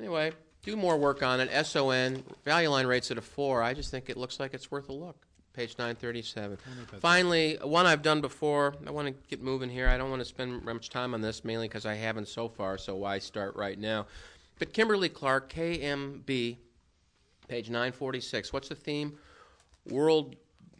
Anyway, 0.00 0.32
do 0.64 0.76
more 0.76 0.98
work 0.98 1.22
on 1.22 1.38
it. 1.40 1.48
SON, 1.64 2.24
value 2.44 2.68
line 2.70 2.86
rates 2.86 3.10
at 3.10 3.16
a 3.18 3.22
four. 3.22 3.62
I 3.62 3.72
just 3.72 3.90
think 3.90 4.10
it 4.10 4.16
looks 4.18 4.38
like 4.40 4.52
it's 4.52 4.70
worth 4.70 4.88
a 4.88 4.92
look. 4.92 5.26
Page 5.54 5.76
937. 5.78 6.56
Finally, 7.00 7.58
one 7.62 7.84
I've 7.84 8.00
done 8.00 8.22
before. 8.22 8.74
I 8.86 8.90
want 8.90 9.08
to 9.08 9.14
get 9.28 9.42
moving 9.42 9.68
here. 9.68 9.86
I 9.86 9.98
don't 9.98 10.08
want 10.08 10.20
to 10.20 10.24
spend 10.24 10.64
much 10.64 10.88
time 10.88 11.12
on 11.12 11.20
this, 11.20 11.44
mainly 11.44 11.68
because 11.68 11.84
I 11.84 11.94
haven't 11.94 12.28
so 12.28 12.48
far, 12.48 12.78
so 12.78 12.96
why 12.96 13.18
start 13.18 13.54
right 13.54 13.78
now? 13.78 14.06
But 14.58 14.72
Kimberly 14.72 15.10
Clark, 15.10 15.52
KMB, 15.52 16.56
page 17.48 17.68
946. 17.68 18.52
What's 18.52 18.68
the 18.68 18.74
theme? 18.74 19.18
World 19.90 20.36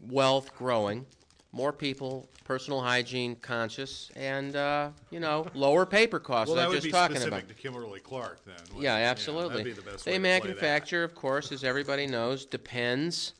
wealth 0.08 0.54
growing, 0.56 1.04
more 1.52 1.72
people, 1.72 2.28
personal 2.44 2.80
hygiene 2.80 3.36
conscious, 3.36 4.10
and 4.16 4.56
uh, 4.56 4.90
you 5.10 5.20
know 5.20 5.46
lower 5.54 5.84
paper 5.84 6.18
costs. 6.18 6.50
Well, 6.50 6.58
I 6.60 6.62
that 6.62 6.68
was 6.68 6.76
would 6.76 6.82
just 6.82 6.86
be 6.86 6.92
talking 6.92 7.16
specific 7.16 7.44
about. 7.44 7.56
to 7.56 7.62
Kimberly 7.62 8.00
Clark 8.00 8.44
then. 8.46 8.56
Yeah, 8.80 8.94
absolutely. 8.94 9.64
be 9.64 9.72
the 9.72 9.82
they 9.82 9.90
way 9.90 9.96
to 9.96 10.02
play 10.02 10.12
that. 10.14 10.20
manufacture, 10.20 11.04
of 11.04 11.14
course, 11.14 11.52
as 11.52 11.62
everybody 11.62 12.06
knows, 12.06 12.46
Depends. 12.46 13.34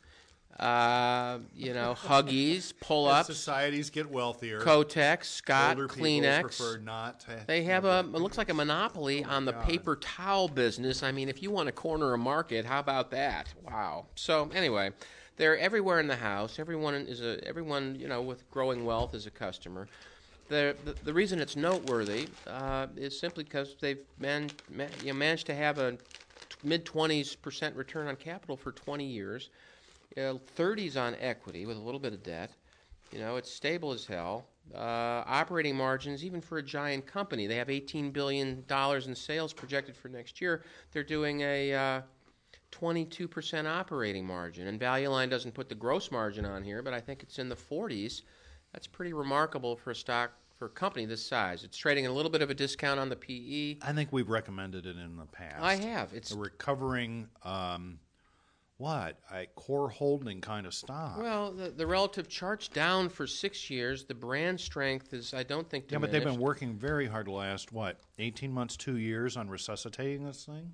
Uh, 0.59 1.39
you 1.57 1.73
know, 1.73 1.97
Huggies, 1.99 2.73
pull-ups, 2.81 3.27
societies 3.27 3.91
get 3.91 4.11
wealthier, 4.11 4.61
Kotex, 4.61 5.25
Scott, 5.25 5.77
older 5.77 5.89
Kleenex. 5.89 6.43
prefer 6.43 6.79
not 6.79 7.21
to. 7.21 7.41
They 7.47 7.63
have 7.65 7.85
a 7.85 8.01
it 8.01 8.21
looks 8.21 8.37
like 8.37 8.51
a 8.51 8.55
monopoly 8.55 9.25
on 9.25 9.45
the 9.45 9.53
God. 9.53 9.65
paper 9.65 9.97
towel 9.97 10.49
business. 10.49 11.03
I 11.03 11.11
mean, 11.11 11.29
if 11.29 11.43
you 11.43 11.51
want 11.51 11.67
to 11.67 11.73
corner 11.73 12.13
a 12.13 12.19
market, 12.19 12.67
how 12.67 12.81
about 12.81 13.11
that? 13.13 13.53
Wow. 13.67 14.07
So 14.15 14.51
anyway, 14.55 14.91
they're 15.37 15.59
everywhere 15.59 16.01
in 16.01 16.07
the 16.07 16.17
house. 16.17 16.59
Everyone 16.59 16.95
is 16.95 17.23
a 17.23 17.43
everyone 17.47 17.97
you 17.99 18.09
know 18.09 18.21
with 18.21 18.49
growing 18.51 18.85
wealth 18.85 19.15
is 19.15 19.27
a 19.27 19.31
customer. 19.31 19.89
The, 20.49 20.77
the, 20.85 20.95
the 21.05 21.15
reason 21.15 21.41
it's 21.41 21.57
noteworthy 21.57 22.29
uh, 22.47 22.89
is 22.97 23.19
simply 23.19 23.45
because 23.45 23.75
they've 23.81 24.01
man, 24.19 24.51
man, 24.71 24.91
you 25.01 25.07
know, 25.07 25.15
managed 25.19 25.47
to 25.47 25.55
have 25.55 25.79
a 25.79 25.97
mid 26.63 26.85
20s 26.85 27.41
percent 27.41 27.75
return 27.75 28.07
on 28.07 28.17
capital 28.17 28.57
for 28.57 28.73
20 28.73 29.05
years, 29.05 29.49
uh, 30.17 30.35
30s 30.57 30.97
on 30.97 31.17
equity 31.21 31.67
with 31.67 31.77
a 31.77 31.81
little 31.81 32.01
bit 32.01 32.13
of 32.13 32.23
debt. 32.23 32.51
You 33.13 33.19
know, 33.19 33.37
it's 33.37 33.51
stable 33.51 33.93
as 33.93 34.07
hell. 34.07 34.47
Uh, 34.75 35.23
operating 35.27 35.77
margins, 35.77 36.25
even 36.25 36.41
for 36.41 36.59
a 36.59 36.63
giant 36.63 37.07
company, 37.07 37.47
they 37.47 37.57
have 37.57 37.69
$18 37.69 38.13
billion 38.13 38.65
in 38.69 39.15
sales 39.15 39.53
projected 39.53 39.97
for 39.97 40.09
next 40.09 40.41
year. 40.41 40.63
They're 40.93 41.03
doing 41.03 41.41
a 41.43 41.75
uh, 41.75 42.01
22% 42.73 43.67
operating 43.67 44.27
margin. 44.27 44.67
And 44.67 44.81
Value 44.81 45.09
Line 45.09 45.29
doesn't 45.29 45.53
put 45.53 45.69
the 45.69 45.75
gross 45.75 46.11
margin 46.11 46.45
on 46.45 46.63
here, 46.63 46.83
but 46.83 46.95
I 46.95 47.01
think 47.01 47.23
it's 47.23 47.39
in 47.39 47.49
the 47.49 47.57
40s. 47.57 48.23
That's 48.73 48.87
pretty 48.87 49.13
remarkable 49.13 49.77
for 49.77 49.91
a 49.91 49.95
stock, 49.95 50.33
for 50.59 50.67
a 50.67 50.71
company 50.71 51.05
this 51.05 51.25
size. 51.25 51.65
It's 51.65 51.77
trading 51.77 52.07
a 52.07 52.13
little 52.13 52.31
bit 52.31 52.41
of 52.41 52.49
a 52.49 52.55
discount 52.55 52.99
on 52.99 53.09
the 53.11 53.17
PE. 53.17 53.77
I 53.83 53.93
think 53.93 54.11
we've 54.11 54.31
recommended 54.31 54.87
it 54.87 54.97
in 54.97 55.17
the 55.17 55.27
past. 55.27 55.63
I 55.63 55.75
have. 55.75 56.13
It's 56.15 56.33
a 56.33 56.39
recovering, 56.39 57.29
um, 57.45 57.99
what 58.79 59.19
a 59.33 59.47
core 59.55 59.89
holding 59.89 60.41
kind 60.41 60.67
of 60.67 60.75
stock. 60.75 61.19
well, 61.19 61.53
the, 61.53 61.71
the 61.71 61.87
relative 61.87 62.29
chart's 62.29 62.69
down 62.69 63.09
for 63.09 63.27
six 63.27 63.71
years. 63.71 64.05
The 64.05 64.15
brand 64.15 64.61
strength 64.61 65.13
is, 65.13 65.35
I 65.35 65.43
don't 65.43 65.69
think, 65.69 65.85
yeah, 65.91 65.99
but 65.99 66.11
they've 66.11 66.25
been 66.25 66.41
working 66.41 66.75
very 66.75 67.07
hard 67.07 67.27
the 67.27 67.33
last 67.33 67.73
what 67.73 68.01
eighteen 68.19 68.53
months, 68.53 68.77
two 68.77 68.97
years 68.97 69.37
on 69.37 69.49
resuscitating 69.49 70.25
this 70.25 70.45
thing. 70.45 70.73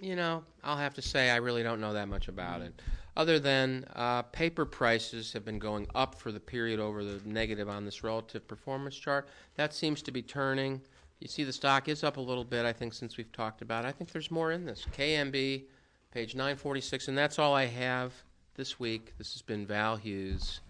You 0.00 0.16
know, 0.16 0.42
I'll 0.64 0.78
have 0.78 0.94
to 0.94 1.02
say 1.02 1.30
I 1.30 1.36
really 1.36 1.62
don't 1.62 1.80
know 1.80 1.92
that 1.92 2.08
much 2.08 2.28
about 2.28 2.60
it. 2.60 2.82
Other 3.16 3.38
than 3.38 3.84
uh, 3.94 4.22
paper 4.22 4.64
prices 4.64 5.32
have 5.34 5.44
been 5.44 5.58
going 5.58 5.86
up 5.94 6.14
for 6.14 6.32
the 6.32 6.40
period 6.40 6.80
over 6.80 7.04
the 7.04 7.20
negative 7.26 7.68
on 7.68 7.84
this 7.84 8.02
relative 8.02 8.48
performance 8.48 8.96
chart. 8.96 9.28
That 9.56 9.74
seems 9.74 10.02
to 10.02 10.10
be 10.10 10.22
turning. 10.22 10.80
You 11.20 11.28
see 11.28 11.44
the 11.44 11.52
stock 11.52 11.88
is 11.88 12.02
up 12.02 12.16
a 12.16 12.20
little 12.20 12.42
bit, 12.44 12.64
I 12.64 12.72
think, 12.72 12.94
since 12.94 13.16
we've 13.16 13.30
talked 13.30 13.62
about 13.62 13.84
it. 13.84 13.88
I 13.88 13.92
think 13.92 14.10
there's 14.10 14.30
more 14.30 14.50
in 14.50 14.64
this. 14.64 14.86
KMB, 14.96 15.64
page 16.12 16.34
946, 16.34 17.08
and 17.08 17.16
that's 17.18 17.38
all 17.38 17.54
I 17.54 17.66
have 17.66 18.12
this 18.54 18.78
week. 18.78 19.14
This 19.18 19.32
has 19.32 19.42
been 19.42 19.66
Val 19.66 19.96
Hughes. 19.96 20.60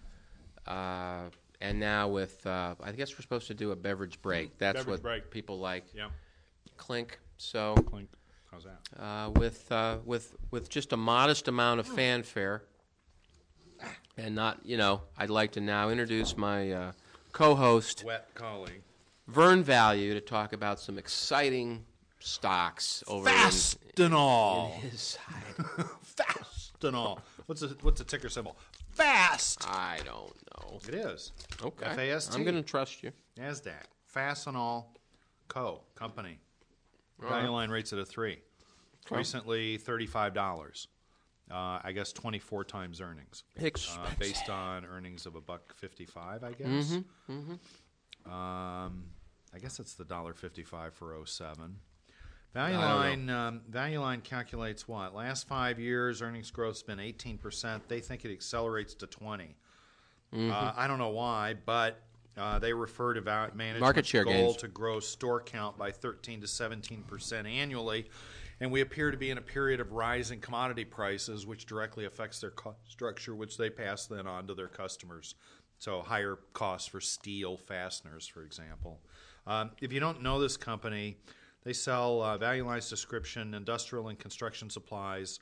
Uh, 0.65 1.23
and 1.61 1.79
now 1.79 2.07
with, 2.07 2.45
uh, 2.47 2.75
I 2.81 2.91
guess 2.93 3.11
we're 3.13 3.21
supposed 3.21 3.47
to 3.47 3.53
do 3.53 3.71
a 3.71 3.75
beverage 3.75 4.21
break. 4.21 4.57
That's 4.57 4.77
Beverage 4.79 4.87
what 4.91 5.01
break. 5.01 5.31
people 5.31 5.59
like. 5.59 5.85
Yeah, 5.95 6.07
Clink. 6.77 7.19
So 7.37 7.75
clink. 7.75 8.09
How's 8.51 8.63
that? 8.65 9.01
uh, 9.01 9.31
with 9.31 9.69
uh, 9.71 9.97
with 10.05 10.35
with 10.51 10.69
just 10.69 10.93
a 10.93 10.97
modest 10.97 11.47
amount 11.47 11.79
of 11.79 11.87
fanfare, 11.87 12.63
and 14.17 14.35
not 14.35 14.59
you 14.63 14.77
know, 14.77 15.01
I'd 15.17 15.29
like 15.31 15.51
to 15.53 15.61
now 15.61 15.89
introduce 15.89 16.37
my 16.37 16.71
uh, 16.71 16.91
co-host 17.31 18.03
Wet 18.05 18.29
collie. 18.35 18.81
Vern 19.27 19.63
Value 19.63 20.13
to 20.13 20.21
talk 20.21 20.53
about 20.53 20.79
some 20.79 20.97
exciting 20.97 21.85
stocks 22.23 23.03
over 23.07 23.27
in- 23.29 23.35
Fastenal. 23.35 24.75
in 24.75 24.81
his 24.89 25.01
side. 25.01 25.65
Fastenal. 26.15 27.19
What's 27.45 27.61
a 27.61 27.67
what's 27.81 28.01
a 28.01 28.05
ticker 28.05 28.29
symbol? 28.29 28.57
Fast. 28.91 29.67
I 29.67 29.99
don't 30.05 30.35
know. 30.61 30.79
It 30.87 30.93
is. 30.95 31.31
Okay, 31.63 31.85
F-A-S-T. 31.85 32.35
I'm 32.35 32.43
going 32.43 32.55
to 32.55 32.61
trust 32.61 33.01
you. 33.03 33.11
Nasdaq. 33.37 33.73
Fastenal 34.13 34.85
Co. 35.47 35.81
Company. 35.95 36.39
Value 37.19 37.49
line 37.49 37.69
rates 37.69 37.91
at 37.93 37.99
a 37.99 38.05
three. 38.05 38.39
Okay. 39.05 39.17
Recently, 39.17 39.77
thirty-five 39.77 40.33
dollars. 40.33 40.87
Uh, 41.51 41.79
I 41.83 41.91
guess 41.93 42.13
twenty-four 42.13 42.63
times 42.63 43.01
earnings, 43.01 43.43
uh, 43.61 44.09
based 44.17 44.49
on 44.49 44.85
earnings 44.85 45.25
of 45.25 45.35
a 45.35 45.41
buck 45.41 45.73
fifty-five. 45.75 46.43
I 46.43 46.51
guess. 46.53 46.97
Mm-hmm. 47.29 48.31
Um, 48.31 49.05
I 49.53 49.59
guess 49.61 49.79
it's 49.79 49.93
the 49.93 50.05
dollar 50.05 50.33
fifty-five 50.33 50.93
for 50.93 51.15
07. 51.25 51.75
Value 52.53 52.77
I 52.77 52.81
don't 52.81 52.89
know. 52.89 52.95
line, 52.95 53.29
um, 53.29 53.61
Value 53.69 53.99
line 53.99 54.21
calculates 54.21 54.87
what? 54.87 55.15
Last 55.15 55.47
five 55.47 55.79
years, 55.79 56.21
earnings 56.21 56.51
growth's 56.51 56.83
been 56.83 56.99
eighteen 56.99 57.37
percent. 57.37 57.87
They 57.87 57.99
think 57.99 58.25
it 58.25 58.31
accelerates 58.31 58.93
to 58.95 59.07
20 59.07 59.55
Mm-hmm. 60.33 60.51
Uh, 60.51 60.73
I 60.75 60.87
don't 60.87 60.97
know 60.97 61.09
why, 61.09 61.53
but 61.63 62.01
uh, 62.37 62.57
they 62.57 62.73
refer 62.73 63.13
to 63.13 63.21
val- 63.21 63.51
management's 63.53 63.81
Market 63.81 64.05
share 64.07 64.23
goal 64.23 64.33
gains. 64.33 64.57
to 64.57 64.67
grow 64.67 64.99
store 64.99 65.39
count 65.41 65.77
by 65.77 65.91
13 65.91 66.41
to 66.41 66.47
17 66.47 67.03
percent 67.03 67.47
annually, 67.47 68.09
and 68.59 68.71
we 68.71 68.81
appear 68.81 69.11
to 69.11 69.17
be 69.17 69.29
in 69.29 69.37
a 69.37 69.41
period 69.43 69.79
of 69.79 69.91
rising 69.91 70.39
commodity 70.39 70.85
prices, 70.85 71.45
which 71.45 71.67
directly 71.67 72.05
affects 72.05 72.39
their 72.39 72.49
cost 72.49 72.77
structure, 72.87 73.35
which 73.35 73.57
they 73.57 73.69
pass 73.69 74.07
then 74.07 74.25
on 74.25 74.47
to 74.47 74.55
their 74.55 74.67
customers. 74.67 75.35
So 75.77 76.01
higher 76.01 76.39
costs 76.53 76.87
for 76.87 76.99
steel 77.01 77.57
fasteners, 77.57 78.25
for 78.25 78.43
example. 78.43 79.01
Um, 79.45 79.71
if 79.81 79.91
you 79.93 79.99
don't 79.99 80.23
know 80.23 80.39
this 80.39 80.57
company, 80.57 81.17
they 81.63 81.73
sell 81.73 82.21
uh, 82.21 82.37
Value 82.37 82.65
Line's 82.65 82.89
description, 82.89 83.53
industrial 83.53 84.09
and 84.09 84.19
construction 84.19 84.69
supplies, 84.69 85.39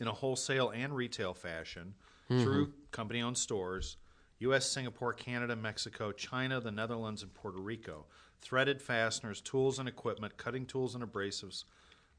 in 0.00 0.08
a 0.08 0.12
wholesale 0.12 0.70
and 0.70 0.94
retail 0.94 1.32
fashion 1.34 1.94
through 2.28 2.72
company 2.92 3.20
owned 3.20 3.36
stores, 3.36 3.98
U.S., 4.38 4.68
Singapore, 4.68 5.12
Canada, 5.12 5.54
Mexico, 5.54 6.12
China, 6.12 6.60
the 6.60 6.70
Netherlands, 6.70 7.22
and 7.22 7.32
Puerto 7.34 7.58
Rico. 7.58 8.06
Threaded 8.40 8.80
fasteners, 8.80 9.40
tools 9.40 9.78
and 9.78 9.88
equipment, 9.88 10.36
cutting 10.36 10.66
tools 10.66 10.94
and 10.94 11.04
abrasives, 11.04 11.64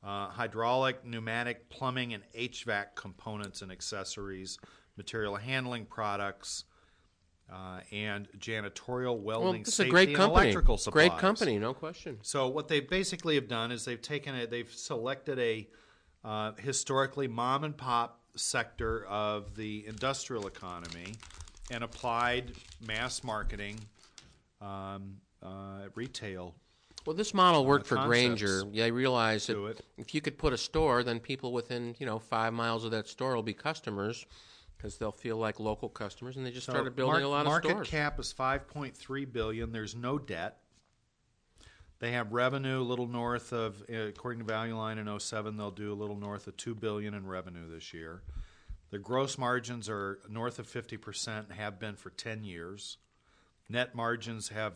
uh, 0.04 0.28
hydraulic, 0.28 1.04
pneumatic, 1.04 1.70
plumbing, 1.70 2.14
and 2.14 2.24
HVAC 2.38 2.96
components 2.96 3.62
and 3.62 3.72
accessories, 3.72 4.58
material 4.96 5.36
handling 5.36 5.86
products, 5.86 6.66
uh, 7.52 7.82
and 7.92 8.28
janitorial, 8.38 9.18
Well, 9.20 9.42
welding, 9.42 9.62
a 9.62 9.66
safety, 9.66 9.92
great 9.92 10.10
and 10.10 10.18
company. 10.18 10.46
electrical 10.46 10.78
supplies. 10.78 11.10
Great 11.10 11.20
company, 11.20 11.60
no 11.60 11.74
question. 11.74 12.18
So 12.22 12.48
what 12.48 12.68
they 12.68 12.80
basically 12.80 13.36
have 13.36 13.48
done 13.48 13.72
is 13.72 13.86
they've 13.86 14.02
taken 14.02 14.36
it, 14.36 14.50
they've 14.50 14.72
selected 14.72 15.40
a 15.40 15.68
uh, 16.24 16.54
historically 16.58 17.28
mom 17.28 17.64
and 17.64 17.76
pop 17.76 18.22
sector 18.36 19.06
of 19.06 19.56
the 19.56 19.86
industrial 19.88 20.48
economy 20.48 21.16
and 21.72 21.84
applied 21.84 22.54
mass 22.86 23.24
marketing, 23.24 23.80
um, 24.62 25.18
uh, 25.42 25.90
retail. 25.96 26.56
Well, 27.06 27.16
this 27.16 27.34
model 27.34 27.66
worked 27.66 27.86
for 27.86 27.98
Grainger. 27.98 28.64
Yeah, 28.72 28.86
I 28.86 28.88
realized 28.88 29.50
that 29.50 29.62
it. 29.66 29.82
if 29.98 30.16
you 30.16 30.22
could 30.22 30.38
put 30.38 30.54
a 30.54 30.58
store, 30.58 31.04
then 31.04 31.20
people 31.20 31.52
within 31.52 31.96
you 32.00 32.06
know 32.06 32.18
five 32.18 32.54
miles 32.54 32.86
of 32.86 32.92
that 32.92 33.08
store 33.08 33.36
will 33.36 33.44
be 33.44 33.54
customers 33.54 34.26
because 34.84 34.98
they'll 34.98 35.14
feel 35.14 35.38
like 35.38 35.62
local 35.62 35.88
customers, 35.88 36.36
and 36.36 36.46
they 36.46 36.52
just 36.52 36.66
So 36.66 36.74
started 36.74 36.94
building 36.94 37.24
a 37.24 37.30
lot 37.30 37.46
of 37.46 37.46
market 37.46 37.70
stores. 37.70 37.90
Market 37.90 37.92
cap 37.92 38.20
is 38.20 38.34
5.3 38.38 39.32
billion. 39.32 39.72
There's 39.72 39.96
no 39.96 40.20
debt. 40.20 40.58
They 42.00 42.12
have 42.12 42.34
revenue 42.34 42.82
a 42.82 42.84
little 42.84 43.08
north 43.08 43.54
of, 43.54 43.82
uh, 43.90 43.96
according 44.10 44.40
to 44.40 44.46
Value 44.46 44.76
Line 44.76 44.98
in 44.98 45.08
07, 45.08 45.56
they'll 45.56 45.72
do 45.72 45.94
a 45.94 45.96
little 45.96 46.18
north 46.18 46.48
of 46.48 46.58
2 46.58 46.76
billion 46.76 47.14
in 47.14 47.26
revenue 47.26 47.72
this 47.74 47.94
year. 47.94 48.24
Their 48.92 49.00
gross 49.00 49.38
margins 49.38 49.88
are 49.88 50.20
north 50.30 50.60
of 50.60 50.68
50% 50.68 51.28
and 51.50 51.54
have 51.54 51.80
been 51.80 51.96
for 51.96 52.10
10 52.10 52.44
years. 52.44 52.98
Net 53.70 53.96
margins 53.96 54.50
have 54.50 54.74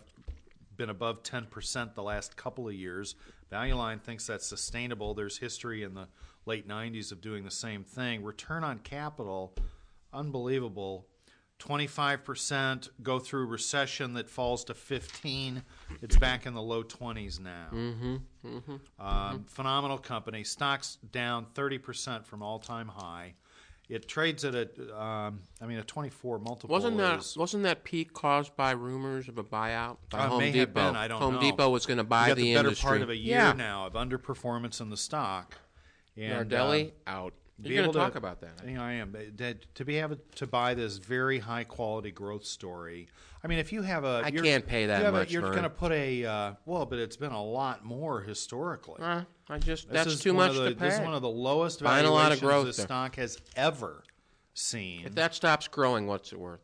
been 0.78 0.90
above 0.90 1.22
10% 1.24 1.96
the 1.96 2.04
last 2.04 2.38
couple 2.38 2.70
of 2.70 2.74
years. 2.74 3.16
Value 3.50 3.76
Line 3.76 4.00
thinks 4.00 4.26
that's 4.26 4.48
sustainable. 4.48 5.14
There's 5.14 5.40
history 5.40 5.84
in 5.84 5.96
the 5.96 6.08
late 6.46 6.66
90s 6.66 7.12
of 7.12 7.20
doing 7.20 7.44
the 7.44 7.52
same 7.52 7.84
thing. 7.84 8.24
Return 8.24 8.64
on 8.64 8.80
capital, 8.80 9.54
unbelievable. 10.18 11.08
25% 11.60 12.90
go 13.02 13.18
through 13.20 13.48
recession 13.48 14.14
that 14.14 14.30
falls 14.30 14.64
to 14.66 14.74
15 14.76 15.64
it's 16.04 16.16
back 16.18 16.46
in 16.46 16.54
the 16.54 16.62
low 16.62 16.84
20s 16.84 17.40
now 17.40 17.68
mm-hmm, 17.74 18.76
Um, 19.04 19.46
phenomenal 19.46 19.98
company 19.98 20.44
stocks 20.44 21.00
down 21.12 21.48
30% 21.56 22.26
from 22.26 22.44
all-time 22.44 22.88
high 22.90 23.34
it 23.90 24.08
trades 24.08 24.46
at 24.46 24.54
a 24.54 25.02
um, 25.02 25.40
i 25.60 25.66
mean 25.66 25.80
a 25.80 25.84
24 25.84 26.38
multiple 26.40 26.70
Wasn't 26.74 26.98
that 26.98 27.20
is- 27.22 27.36
wasn't 27.36 27.64
that 27.64 27.84
peak 27.84 28.14
caused 28.14 28.56
by 28.56 28.72
rumors 28.72 29.28
of 29.28 29.40
a 29.40 29.44
buyout 29.44 29.98
by 30.12 30.20
Uh, 30.20 30.28
Home 30.30 30.40
may 30.40 30.52
Depot? 30.52 30.60
have 30.60 30.74
been, 30.74 30.96
I 30.96 31.08
don't 31.08 31.22
Home 31.22 31.36
know. 31.36 31.42
Depot 31.42 31.70
was 31.70 31.88
going 31.88 31.98
to 31.98 32.04
buy 32.04 32.36
the, 32.36 32.36
the, 32.36 32.54
better 32.54 32.68
industry. 32.68 32.88
part 32.88 33.02
of 33.02 33.10
a 33.10 33.16
year 33.16 33.38
yeah. 33.38 33.54
now 33.54 33.88
of 33.88 33.94
underperformance 33.94 34.80
in 34.80 34.90
the 34.92 34.98
stock 34.98 35.56
and 36.16 36.48
Nardelli 36.52 36.92
uh, 37.08 37.10
out. 37.10 37.34
Be 37.62 37.70
You're 37.70 37.78
going 37.78 37.86
able 37.86 37.94
to 37.94 38.00
talk 38.00 38.16
about 38.16 38.42
that. 38.42 38.52
Yeah, 38.68 38.84
I 38.84 38.94
am. 38.94 39.16
That- 39.38 39.74
To 39.76 39.86
be 39.86 39.98
able 39.98 40.18
to 40.36 40.48
buy 40.48 40.74
this 40.74 40.98
very 40.98 41.40
high 41.40 41.64
quality 41.64 42.12
growth 42.12 42.46
story. 42.46 43.08
I 43.44 43.48
mean, 43.48 43.60
if 43.60 43.72
you 43.72 43.82
have 43.82 44.04
a, 44.04 44.22
I 44.24 44.32
can't 44.32 44.66
pay 44.66 44.88
that 44.88 45.00
you 45.00 45.06
have 45.06 45.14
a- 45.14 45.18
much, 45.20 45.32
you're 45.32 45.42
going 45.42 45.64
to 45.64 45.70
put 45.70 45.92
a 45.92 46.26
uh, 46.26 46.54
well, 46.66 46.86
but 46.86 47.00
it's 47.00 47.18
been 47.18 47.32
a 47.32 47.44
lot 47.44 47.84
more 47.86 48.22
historically. 48.22 49.02
Uh, 49.02 49.24
I 49.50 49.58
just 49.60 49.90
This 49.90 50.06
that's 50.06 50.20
too 50.20 50.34
much 50.34 50.54
the, 50.54 50.70
to 50.70 50.76
pay. 50.76 50.86
This 50.86 50.96
is 50.96 51.02
one 51.02 51.14
of 51.14 51.22
the 51.22 51.30
lowest 51.30 51.82
Buying 51.82 52.06
a 52.06 52.12
lot 52.12 52.32
of 52.32 52.40
valuations 52.40 52.64
growth 52.66 52.76
there. 52.78 52.86
stock 52.86 53.16
has 53.16 53.40
ever 53.56 54.04
seen. 54.54 55.06
if 55.06 55.16
that 55.16 55.34
stops 55.34 55.68
growing, 55.68 56.08
what's 56.08 56.32
it 56.34 56.40
worth? 56.40 56.62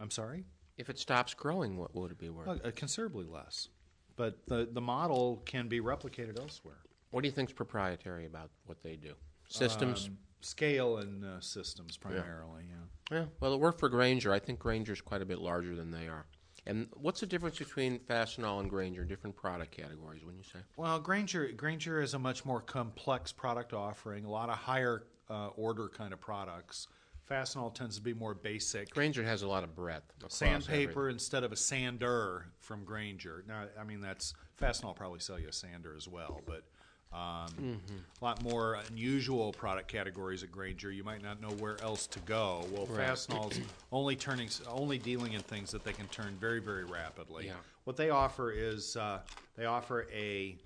I'm 0.00 0.10
sorry, 0.10 0.44
If 0.78 0.88
it 0.88 0.98
stops 0.98 1.34
growing, 1.34 1.76
what 1.76 1.94
would 1.94 2.10
it 2.10 2.18
be 2.18 2.30
worth? 2.30 2.48
uh, 2.64 2.70
considerably 2.74 3.26
less. 3.26 3.68
But 4.16 4.46
the 4.46 4.68
the 4.70 4.80
model 4.80 5.42
can 5.46 5.68
be 5.68 5.80
replicated 5.80 6.38
elsewhere. 6.38 6.78
What 7.10 7.22
do 7.22 7.28
you 7.28 7.32
think's 7.32 7.52
proprietary 7.52 8.26
about 8.26 8.50
what 8.66 8.82
they 8.82 8.96
do? 8.96 9.14
Systems. 9.50 10.06
Um, 10.06 10.18
scale 10.40 10.98
and 10.98 11.24
uh, 11.24 11.40
systems 11.40 11.96
primarily. 11.96 12.64
Yeah. 13.10 13.18
yeah. 13.18 13.24
Well, 13.40 13.52
it 13.52 13.60
worked 13.60 13.78
for 13.78 13.88
Grainger. 13.88 14.32
I 14.32 14.38
think 14.38 14.58
Grainger's 14.58 15.00
quite 15.00 15.22
a 15.22 15.26
bit 15.26 15.38
larger 15.38 15.76
than 15.76 15.90
they 15.90 16.08
are. 16.08 16.26
And 16.66 16.88
what's 16.94 17.20
the 17.20 17.26
difference 17.26 17.58
between 17.58 17.98
Fastenal 18.00 18.60
and 18.60 18.68
Grainger? 18.68 19.04
Different 19.04 19.34
product 19.34 19.72
categories, 19.72 20.24
wouldn't 20.24 20.44
you 20.44 20.50
say? 20.50 20.64
Well, 20.76 21.00
Grainger 21.00 21.48
Grainger 21.52 22.00
is 22.00 22.14
a 22.14 22.18
much 22.18 22.44
more 22.44 22.60
complex 22.60 23.32
product 23.32 23.72
offering, 23.72 24.24
a 24.24 24.30
lot 24.30 24.48
of 24.50 24.56
higher 24.56 25.04
uh, 25.28 25.48
order 25.56 25.88
kind 25.88 26.12
of 26.12 26.20
products. 26.20 26.86
Fastenal 27.30 27.72
tends 27.72 27.96
to 27.96 28.02
be 28.02 28.12
more 28.12 28.34
basic. 28.34 28.90
Grainger 28.90 29.22
has 29.22 29.42
a 29.42 29.48
lot 29.48 29.62
of 29.62 29.74
breadth. 29.74 30.12
Sandpaper 30.28 30.90
everything. 30.90 31.14
instead 31.14 31.44
of 31.44 31.52
a 31.52 31.56
sander 31.56 32.46
from 32.58 32.84
Grainger. 32.84 33.44
Now, 33.46 33.64
I 33.78 33.84
mean 33.84 34.00
that's 34.00 34.34
Fastenal 34.60 34.94
probably 34.94 35.20
sell 35.20 35.38
you 35.38 35.48
a 35.48 35.52
sander 35.52 35.94
as 35.96 36.08
well, 36.08 36.40
but 36.46 36.64
um, 37.12 37.48
Mm-hmm. 37.60 37.96
a 38.20 38.24
lot 38.24 38.42
more 38.42 38.78
unusual 38.88 39.52
product 39.52 39.88
categories 39.88 40.42
at 40.42 40.52
Grainger. 40.52 40.92
You 40.92 41.02
might 41.02 41.22
not 41.22 41.40
know 41.40 41.50
where 41.50 41.80
else 41.82 42.06
to 42.08 42.18
go. 42.20 42.64
Well, 42.72 42.86
Fastenal's 42.86 43.58
only 43.92 44.14
turning, 44.16 44.48
only 44.68 44.98
dealing 44.98 45.32
in 45.32 45.40
things 45.40 45.70
that 45.72 45.84
they 45.84 45.92
can 45.92 46.06
turn 46.08 46.36
very, 46.40 46.60
very 46.60 46.84
rapidly. 46.84 47.46
Yeah. 47.46 47.54
What 47.84 47.96
they 47.96 48.10
offer 48.10 48.52
is 48.52 48.96
uh, 48.96 49.20
they 49.56 49.64
offer 49.64 50.06
a 50.14 50.56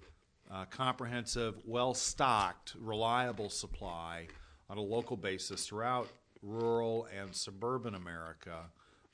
uh, 0.50 0.66
comprehensive, 0.66 1.54
well 1.64 1.94
stocked, 1.94 2.74
reliable 2.78 3.48
supply 3.48 4.26
on 4.68 4.76
a 4.76 4.82
local 4.82 5.16
basis 5.16 5.66
throughout 5.66 6.08
rural 6.42 7.08
and 7.18 7.34
suburban 7.34 7.94
America 7.94 8.58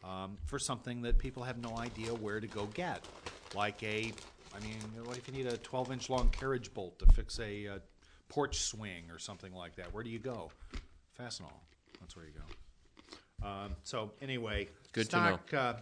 um, 0.03 0.37
for 0.47 0.59
something 0.59 1.03
that 1.03 1.19
people 1.19 1.43
have 1.45 1.59
no 1.59 1.77
idea 1.77 2.13
where 2.15 2.41
to 2.41 2.47
go 2.49 2.67
get. 2.75 3.05
Like 3.55 3.81
a, 3.83 4.13
I 4.55 4.61
mean, 4.61 4.77
what 5.05 5.17
if 5.17 5.27
you 5.29 5.35
need 5.35 5.47
a 5.47 5.57
12 5.59 5.93
inch 5.93 6.11
long 6.11 6.29
carriage 6.31 6.73
bolt 6.75 6.99
to 6.99 7.07
fix 7.07 7.39
a 7.39 7.69
uh, 7.69 7.79
porch 8.29 8.59
swing 8.59 9.05
or 9.11 9.19
something 9.19 9.55
like 9.55 9.77
that? 9.77 9.93
Where 9.95 10.03
do 10.03 10.11
you 10.11 10.19
go? 10.19 10.51
Fastenal. 11.19 11.53
That's 12.01 12.17
where 12.17 12.25
you 12.27 12.33
go. 12.33 13.47
Um, 13.47 13.77
so, 13.85 14.13
anyway, 14.21 14.69
Good 14.93 15.09
to 15.11 15.17
know. 15.17 15.39
stock, 15.47 15.55
uh, 15.55 15.75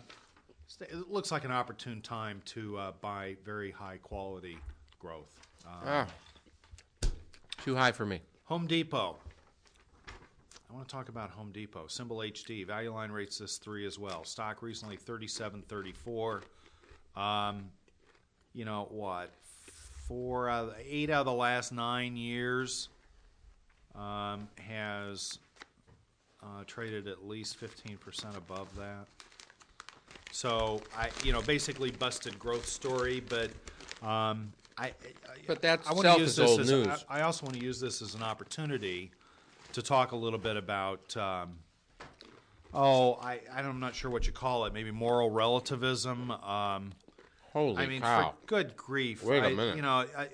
st- 0.67 0.91
it 0.91 1.11
looks 1.11 1.33
like 1.33 1.45
an 1.45 1.51
opportune 1.51 2.01
time 2.03 2.41
to 2.47 2.77
uh, 2.79 2.93
buy 3.01 3.37
very 3.45 3.71
high 3.71 3.97
quality 3.99 4.59
growth. 4.99 5.35
Uh, 5.67 5.71
Ah. 5.85 6.07
Too 7.65 7.75
high 7.75 7.93
for 7.93 8.07
me. 8.07 8.21
Home 8.45 8.67
Depot. 8.67 9.17
I 10.71 10.75
want 10.75 10.87
to 10.87 10.93
talk 10.93 11.09
about 11.09 11.31
Home 11.31 11.51
Depot. 11.51 11.87
Symbol 11.89 12.19
HD. 12.19 12.65
Value 12.67 12.93
line 12.93 13.11
rates 13.11 13.39
this 13.39 13.57
three 13.59 13.87
as 13.87 13.99
well. 13.99 14.25
Stock 14.25 14.63
recently 14.63 14.97
37.34. 14.97 16.43
Um, 17.17 17.71
you 18.55 18.65
know 18.65 18.89
what? 18.91 19.31
Four 20.07 20.49
out 20.49 20.69
of, 20.69 20.75
eight 20.89 21.11
out 21.11 21.21
of 21.21 21.27
the 21.27 21.33
last 21.33 21.73
nine 21.73 22.17
years 22.17 22.89
um, 23.95 24.49
has 24.57 25.39
uh, 26.43 26.65
traded 26.67 27.09
at 27.09 27.27
least 27.27 27.61
15% 27.61 28.37
above 28.37 28.75
that. 28.77 29.07
So 30.31 30.81
I, 30.97 31.09
you 31.25 31.33
know, 31.33 31.43
basically 31.43 31.91
busted 31.91 32.39
growth 32.39 32.67
story, 32.67 33.21
but 33.21 33.51
um, 34.07 34.53
I, 34.77 34.87
I, 34.87 34.93
But 35.47 35.63
that 35.63 35.81
I 35.87 35.93
wanna 35.93 36.19
use 36.19 36.31
is 36.31 36.37
this 36.37 36.51
old 36.51 36.61
as, 36.61 36.71
news. 36.71 37.05
I, 37.09 37.19
I 37.19 37.23
also 37.23 37.47
want 37.47 37.57
to 37.57 37.65
use 37.65 37.81
this 37.81 38.01
as 38.03 38.15
an 38.15 38.23
opportunity 38.23 39.11
to 39.73 39.83
talk 39.83 40.13
a 40.13 40.17
little 40.17 40.39
bit 40.39 40.57
about. 40.57 41.17
Um, 41.17 41.59
oh, 42.73 43.15
I, 43.15 43.41
I'm 43.55 43.81
not 43.81 43.95
sure 43.95 44.11
what 44.11 44.27
you 44.27 44.33
call 44.33 44.67
it. 44.67 44.73
Maybe 44.73 44.91
moral 44.91 45.31
relativism. 45.31 46.31
Um, 46.31 46.93
Holy 47.59 47.77
I 47.77 47.87
mean, 47.87 48.03
cow! 48.03 48.35
for 48.41 48.47
good 48.47 48.77
grief! 48.77 49.25
Wait 49.25 49.43
a 49.43 49.47
I- 49.47 49.55
minute. 49.55 49.75
You 49.77 49.83
know, 49.83 50.05
I, 50.17 50.29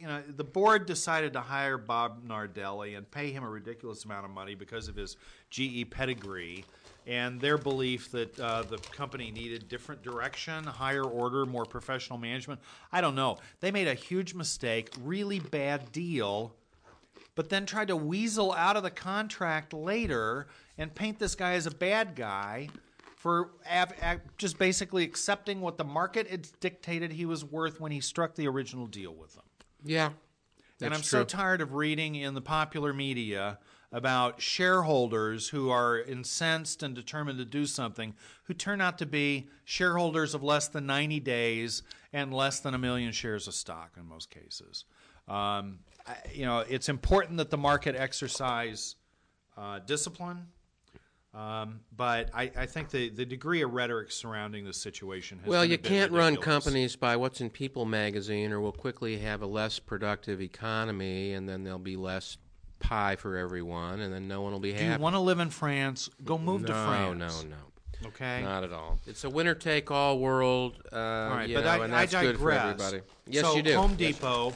you 0.00 0.06
know, 0.06 0.22
the 0.28 0.44
board 0.44 0.86
decided 0.86 1.32
to 1.32 1.40
hire 1.40 1.76
Bob 1.76 2.24
Nardelli 2.24 2.96
and 2.96 3.10
pay 3.10 3.32
him 3.32 3.42
a 3.42 3.48
ridiculous 3.50 4.04
amount 4.04 4.24
of 4.24 4.30
money 4.30 4.54
because 4.54 4.86
of 4.86 4.94
his 4.94 5.16
GE 5.50 5.90
pedigree 5.90 6.64
and 7.04 7.40
their 7.40 7.58
belief 7.58 8.12
that 8.12 8.38
uh, 8.38 8.62
the 8.62 8.78
company 8.92 9.32
needed 9.32 9.68
different 9.68 10.02
direction, 10.02 10.62
higher 10.62 11.02
order, 11.02 11.46
more 11.46 11.64
professional 11.64 12.18
management. 12.18 12.60
I 12.92 13.00
don't 13.00 13.16
know. 13.16 13.38
They 13.58 13.72
made 13.72 13.88
a 13.88 13.94
huge 13.94 14.34
mistake, 14.34 14.90
really 15.02 15.40
bad 15.40 15.90
deal 15.90 16.54
but 17.34 17.50
then 17.50 17.64
tried 17.66 17.86
to 17.86 17.94
weasel 17.94 18.52
out 18.52 18.76
of 18.76 18.82
the 18.82 18.90
contract 18.90 19.72
later 19.72 20.48
and 20.76 20.92
paint 20.92 21.20
this 21.20 21.36
guy 21.36 21.52
as 21.52 21.66
a 21.66 21.70
bad 21.70 22.16
guy 22.16 22.68
for 23.18 23.50
av- 23.68 23.92
av- 24.00 24.20
just 24.36 24.58
basically 24.58 25.02
accepting 25.02 25.60
what 25.60 25.76
the 25.76 25.84
market 25.84 26.28
had 26.28 26.48
dictated 26.60 27.12
he 27.12 27.26
was 27.26 27.44
worth 27.44 27.80
when 27.80 27.90
he 27.90 28.00
struck 28.00 28.36
the 28.36 28.46
original 28.46 28.86
deal 28.86 29.12
with 29.12 29.34
them. 29.34 29.44
yeah, 29.84 30.10
and 30.80 30.94
I'm 30.94 31.02
so 31.02 31.18
true. 31.18 31.38
tired 31.38 31.60
of 31.60 31.74
reading 31.74 32.14
in 32.14 32.34
the 32.34 32.40
popular 32.40 32.92
media 32.92 33.58
about 33.90 34.40
shareholders 34.40 35.48
who 35.48 35.68
are 35.70 35.98
incensed 35.98 36.82
and 36.84 36.94
determined 36.94 37.38
to 37.38 37.44
do 37.44 37.66
something 37.66 38.14
who 38.44 38.54
turn 38.54 38.80
out 38.80 38.98
to 38.98 39.06
be 39.06 39.48
shareholders 39.64 40.34
of 40.34 40.42
less 40.44 40.68
than 40.68 40.86
90 40.86 41.18
days 41.20 41.82
and 42.12 42.32
less 42.32 42.60
than 42.60 42.74
a 42.74 42.78
million 42.78 43.10
shares 43.10 43.48
of 43.48 43.54
stock 43.54 43.92
in 43.98 44.06
most 44.06 44.30
cases. 44.30 44.84
Um, 45.26 45.80
I, 46.06 46.16
you 46.32 46.44
know, 46.46 46.60
it's 46.60 46.88
important 46.88 47.38
that 47.38 47.50
the 47.50 47.56
market 47.56 47.96
exercise 47.96 48.94
uh, 49.56 49.80
discipline. 49.80 50.46
Um, 51.38 51.80
but 51.96 52.30
I, 52.34 52.50
I 52.56 52.66
think 52.66 52.90
the, 52.90 53.10
the 53.10 53.24
degree 53.24 53.62
of 53.62 53.72
rhetoric 53.72 54.10
surrounding 54.10 54.64
the 54.64 54.72
situation 54.72 55.38
has 55.38 55.46
Well, 55.46 55.64
you 55.64 55.78
can't 55.78 56.10
run 56.10 56.36
companies 56.36 56.96
by 56.96 57.14
what's 57.14 57.40
in 57.40 57.48
People 57.48 57.84
magazine, 57.84 58.50
or 58.50 58.60
we'll 58.60 58.72
quickly 58.72 59.18
have 59.18 59.40
a 59.42 59.46
less 59.46 59.78
productive 59.78 60.40
economy, 60.40 61.34
and 61.34 61.48
then 61.48 61.62
there'll 61.62 61.78
be 61.78 61.96
less 61.96 62.38
pie 62.80 63.14
for 63.14 63.36
everyone, 63.36 64.00
and 64.00 64.12
then 64.12 64.26
no 64.26 64.42
one 64.42 64.50
will 64.50 64.58
be 64.58 64.72
happy. 64.72 64.86
Do 64.86 64.92
you 64.94 64.98
want 64.98 65.14
to 65.14 65.20
live 65.20 65.38
in 65.38 65.50
France? 65.50 66.10
Go 66.24 66.38
move 66.38 66.62
no, 66.62 66.66
to 66.66 66.72
France. 66.72 67.18
no, 67.18 67.26
no, 67.28 67.56
no. 68.02 68.08
Okay. 68.08 68.42
not 68.42 68.64
at 68.64 68.72
all. 68.72 68.98
It's 69.06 69.22
a 69.22 69.30
winner-take-all 69.30 70.18
world. 70.18 70.82
Uh, 70.92 70.96
All 70.96 71.30
right, 71.30 71.54
but 71.54 71.64
know, 71.64 71.70
I, 71.70 71.84
and 71.84 71.94
I 71.94 72.06
that's 72.06 72.14
good 72.14 72.38
for 72.38 72.50
digress. 72.50 72.80
everybody. 72.80 73.02
Yes, 73.28 73.44
so 73.44 73.56
you 73.56 73.62
do. 73.62 73.76
Home 73.76 73.96
Yes. 73.96 74.14
Depot, 74.14 74.54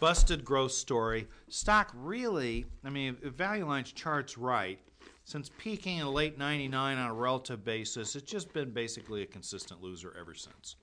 busted 0.00 0.42
growth 0.42 0.72
story. 0.72 1.26
Stock 1.48 1.92
really, 1.94 2.64
I 2.82 2.88
mean, 2.88 3.16
if 3.22 3.34
Value 3.34 3.66
Line's 3.66 3.92
charts 3.92 4.36
right, 4.36 4.78
since 5.24 5.50
peaking 5.58 5.98
in 5.98 6.06
late 6.06 6.38
'99 6.38 6.98
on 6.98 7.10
a 7.10 7.14
relative 7.14 7.64
basis, 7.64 8.14
it's 8.14 8.30
just 8.30 8.52
been 8.52 8.70
basically 8.70 9.22
a 9.22 9.26
consistent 9.26 9.82
loser 9.82 10.14
ever 10.18 10.34
since. 10.34 10.76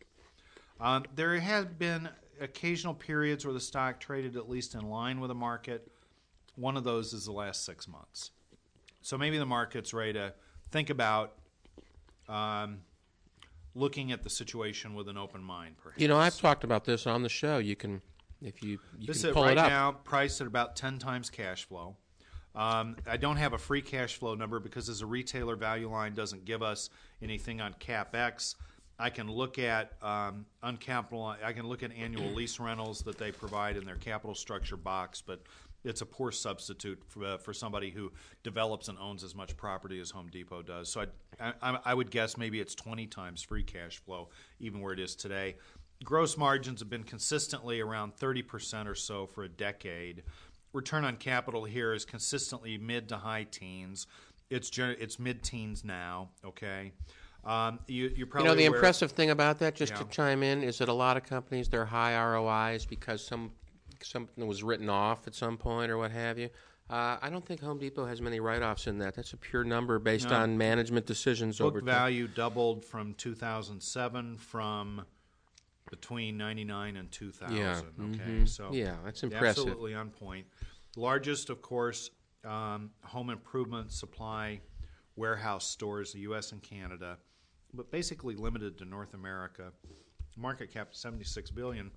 Um, 0.79 1.05
there 1.15 1.39
have 1.39 1.77
been 1.77 2.09
occasional 2.39 2.95
periods 2.95 3.45
where 3.45 3.53
the 3.53 3.59
stock 3.59 3.99
traded 3.99 4.35
at 4.35 4.49
least 4.49 4.73
in 4.73 4.81
line 4.89 5.19
with 5.19 5.29
the 5.29 5.35
market. 5.35 5.91
One 6.55 6.75
of 6.75 6.83
those 6.83 7.13
is 7.13 7.25
the 7.25 7.31
last 7.31 7.65
six 7.65 7.87
months. 7.87 8.31
So 9.01 9.17
maybe 9.17 9.37
the 9.37 9.45
market's 9.45 9.93
ready 9.93 10.13
to 10.13 10.33
think 10.71 10.89
about 10.89 11.33
um, 12.27 12.79
looking 13.75 14.11
at 14.11 14.23
the 14.23 14.29
situation 14.29 14.95
with 14.95 15.07
an 15.07 15.17
open 15.17 15.43
mind. 15.43 15.75
Perhaps 15.77 16.01
You 16.01 16.07
know, 16.07 16.17
I've 16.17 16.37
talked 16.37 16.63
about 16.63 16.85
this 16.85 17.05
on 17.05 17.21
the 17.23 17.29
show. 17.29 17.57
You 17.59 17.75
can, 17.75 18.01
if 18.41 18.63
you, 18.63 18.79
you 18.97 19.07
this 19.07 19.21
can 19.21 19.29
is 19.29 19.33
pull 19.33 19.43
right 19.43 19.53
it 19.53 19.57
up. 19.59 19.69
now 19.69 19.91
priced 19.91 20.41
at 20.41 20.47
about 20.47 20.75
10 20.75 20.97
times 20.97 21.29
cash 21.29 21.65
flow. 21.65 21.95
Um, 22.55 22.97
I 23.07 23.17
don't 23.17 23.37
have 23.37 23.53
a 23.53 23.57
free 23.57 23.81
cash 23.81 24.17
flow 24.17 24.35
number 24.35 24.59
because 24.59 24.89
as 24.89 25.01
a 25.01 25.05
retailer, 25.05 25.55
Value 25.55 25.89
Line 25.89 26.13
doesn't 26.13 26.45
give 26.45 26.61
us 26.61 26.89
anything 27.21 27.61
on 27.61 27.73
capex. 27.75 28.55
I 28.99 29.09
can 29.09 29.31
look 29.31 29.57
at 29.57 29.93
um, 30.01 30.45
uncapitalized. 30.63 31.43
I 31.43 31.53
can 31.53 31.67
look 31.67 31.81
at 31.81 31.91
annual 31.93 32.29
lease 32.35 32.59
rentals 32.59 33.01
that 33.03 33.17
they 33.17 33.31
provide 33.31 33.77
in 33.77 33.85
their 33.85 33.95
capital 33.95 34.35
structure 34.35 34.77
box, 34.77 35.21
but 35.21 35.41
it's 35.83 36.01
a 36.01 36.05
poor 36.05 36.31
substitute 36.31 37.01
for, 37.07 37.25
uh, 37.25 37.37
for 37.37 37.53
somebody 37.53 37.89
who 37.89 38.11
develops 38.43 38.87
and 38.87 38.97
owns 38.99 39.23
as 39.23 39.33
much 39.33 39.57
property 39.57 39.99
as 39.99 40.11
Home 40.11 40.29
Depot 40.31 40.61
does. 40.61 40.91
So 40.91 41.05
I, 41.39 41.53
I, 41.61 41.79
I 41.85 41.93
would 41.93 42.11
guess 42.11 42.37
maybe 42.37 42.59
it's 42.59 42.75
20 42.75 43.07
times 43.07 43.41
free 43.41 43.63
cash 43.63 43.97
flow, 43.97 44.29
even 44.59 44.81
where 44.81 44.93
it 44.93 44.99
is 44.99 45.15
today. 45.15 45.55
Gross 46.03 46.37
margins 46.37 46.79
have 46.79 46.89
been 46.89 47.03
consistently 47.03 47.79
around 47.79 48.15
30% 48.15 48.87
or 48.87 48.95
so 48.95 49.25
for 49.27 49.43
a 49.43 49.49
decade. 49.49 50.23
Return 50.73 51.03
on 51.03 51.17
capital 51.17 51.65
here 51.65 51.93
is 51.93 52.05
consistently 52.05 52.77
mid 52.77 53.09
to 53.09 53.17
high 53.17 53.43
teens. 53.49 54.07
It's 54.49 54.69
gen- 54.69 54.95
it's 54.99 55.19
mid 55.19 55.43
teens 55.43 55.83
now. 55.83 56.29
Okay, 56.45 56.93
um, 57.43 57.79
you, 57.87 58.11
You 58.15 58.25
probably 58.25 58.49
know, 58.49 58.55
the 58.55 58.65
aware- 58.67 58.77
impressive 58.77 59.11
thing 59.11 59.29
about 59.31 59.59
that, 59.59 59.75
just 59.75 59.95
to 59.97 60.05
chime 60.05 60.43
in, 60.43 60.63
is 60.63 60.77
that 60.77 60.87
a 60.89 60.93
lot 60.93 61.17
of 61.17 61.23
companies 61.23 61.67
they're 61.67 61.85
high 61.85 62.15
ROIs 62.15 62.85
because 62.85 63.25
some 63.25 63.51
something 64.01 64.47
was 64.47 64.63
written 64.63 64.89
off 64.89 65.27
at 65.27 65.35
some 65.35 65.57
point 65.57 65.91
or 65.91 65.97
what 65.97 66.11
have 66.11 66.39
you. 66.39 66.49
Uh, 66.89 67.17
I 67.21 67.29
don't 67.29 67.45
think 67.45 67.61
Home 67.61 67.77
Depot 67.77 68.05
has 68.05 68.19
many 68.21 68.39
write-offs 68.39 68.87
in 68.87 68.97
that. 68.97 69.13
That's 69.13 69.31
a 69.33 69.37
pure 69.37 69.63
number 69.63 69.99
based 69.99 70.29
No. 70.29 70.37
on 70.37 70.57
management 70.57 71.05
decisions 71.05 71.59
book 71.59 71.67
over 71.67 71.79
time. 71.79 71.85
value 71.85 72.27
doubled 72.27 72.83
from 72.83 73.13
2007 73.13 74.37
from 74.37 75.05
between 75.89 76.35
99 76.37 76.97
and 76.97 77.11
2000. 77.11 77.55
Yeah, 77.55 77.77
Okay, 77.99 78.19
mhm. 78.19 78.49
so 78.49 78.73
Yeah, 78.73 78.97
that's 79.05 79.21
impressive. 79.23 79.67
Absolutely 79.67 79.93
on 79.93 80.09
point. 80.09 80.47
Largest, 80.95 81.49
of 81.49 81.61
course, 81.61 82.09
um, 82.43 82.91
home 83.03 83.29
improvement 83.29 83.91
supply 83.91 84.61
warehouse 85.15 85.67
stores, 85.67 86.13
the 86.13 86.19
U.S. 86.21 86.51
and 86.51 86.61
Canada, 86.61 87.17
but 87.73 87.91
basically 87.91 88.35
limited 88.35 88.77
to 88.79 88.85
North 88.85 89.13
America. 89.13 89.71
Market 90.37 90.73
cap 90.73 90.89
76 90.91 91.51
billion. 91.51 91.91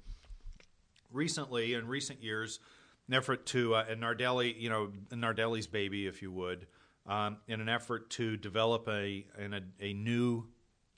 Recently, 1.13 1.75
in 1.75 1.87
recent 1.87 2.23
years, 2.23 2.61
an 3.09 3.15
effort 3.15 3.47
to 3.47 3.75
uh, 3.75 3.85
and 3.89 4.03
Nardelli, 4.03 4.61
you 4.61 4.69
know, 4.69 4.91
Nardelli's 5.11 5.67
baby, 5.67 6.07
if 6.07 6.23
you 6.23 6.33
would, 6.33 6.67
um, 7.07 7.39
in 7.49 7.61
an 7.61 7.69
effort 7.69 8.11
to 8.11 8.37
develop 8.37 8.89
a, 8.89 9.27
an, 9.39 9.55
a 9.55 9.63
a 9.81 9.93
new 9.93 10.47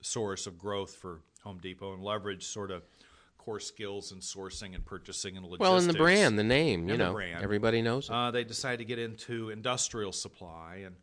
source 0.00 0.46
of 0.46 0.58
growth 0.58 0.94
for 0.94 1.22
Home 1.44 1.58
Depot 1.58 1.92
and 1.94 2.02
leverage 2.02 2.44
sort 2.46 2.70
of 2.70 2.82
core 3.46 3.60
skills 3.60 4.10
in 4.10 4.18
sourcing 4.18 4.74
and 4.74 4.84
purchasing 4.84 5.36
and 5.36 5.46
logistics. 5.46 5.60
Well, 5.60 5.78
and 5.78 5.88
the 5.88 5.94
brand, 5.94 6.36
the 6.36 6.44
name, 6.44 6.88
you 6.88 6.96
know, 6.96 7.12
brand. 7.12 7.42
everybody 7.42 7.80
knows. 7.80 8.10
Uh, 8.10 8.32
they 8.32 8.42
decided 8.42 8.78
to 8.78 8.84
get 8.84 8.98
into 8.98 9.50
industrial 9.50 10.10
supply, 10.12 10.82
and 10.84 10.96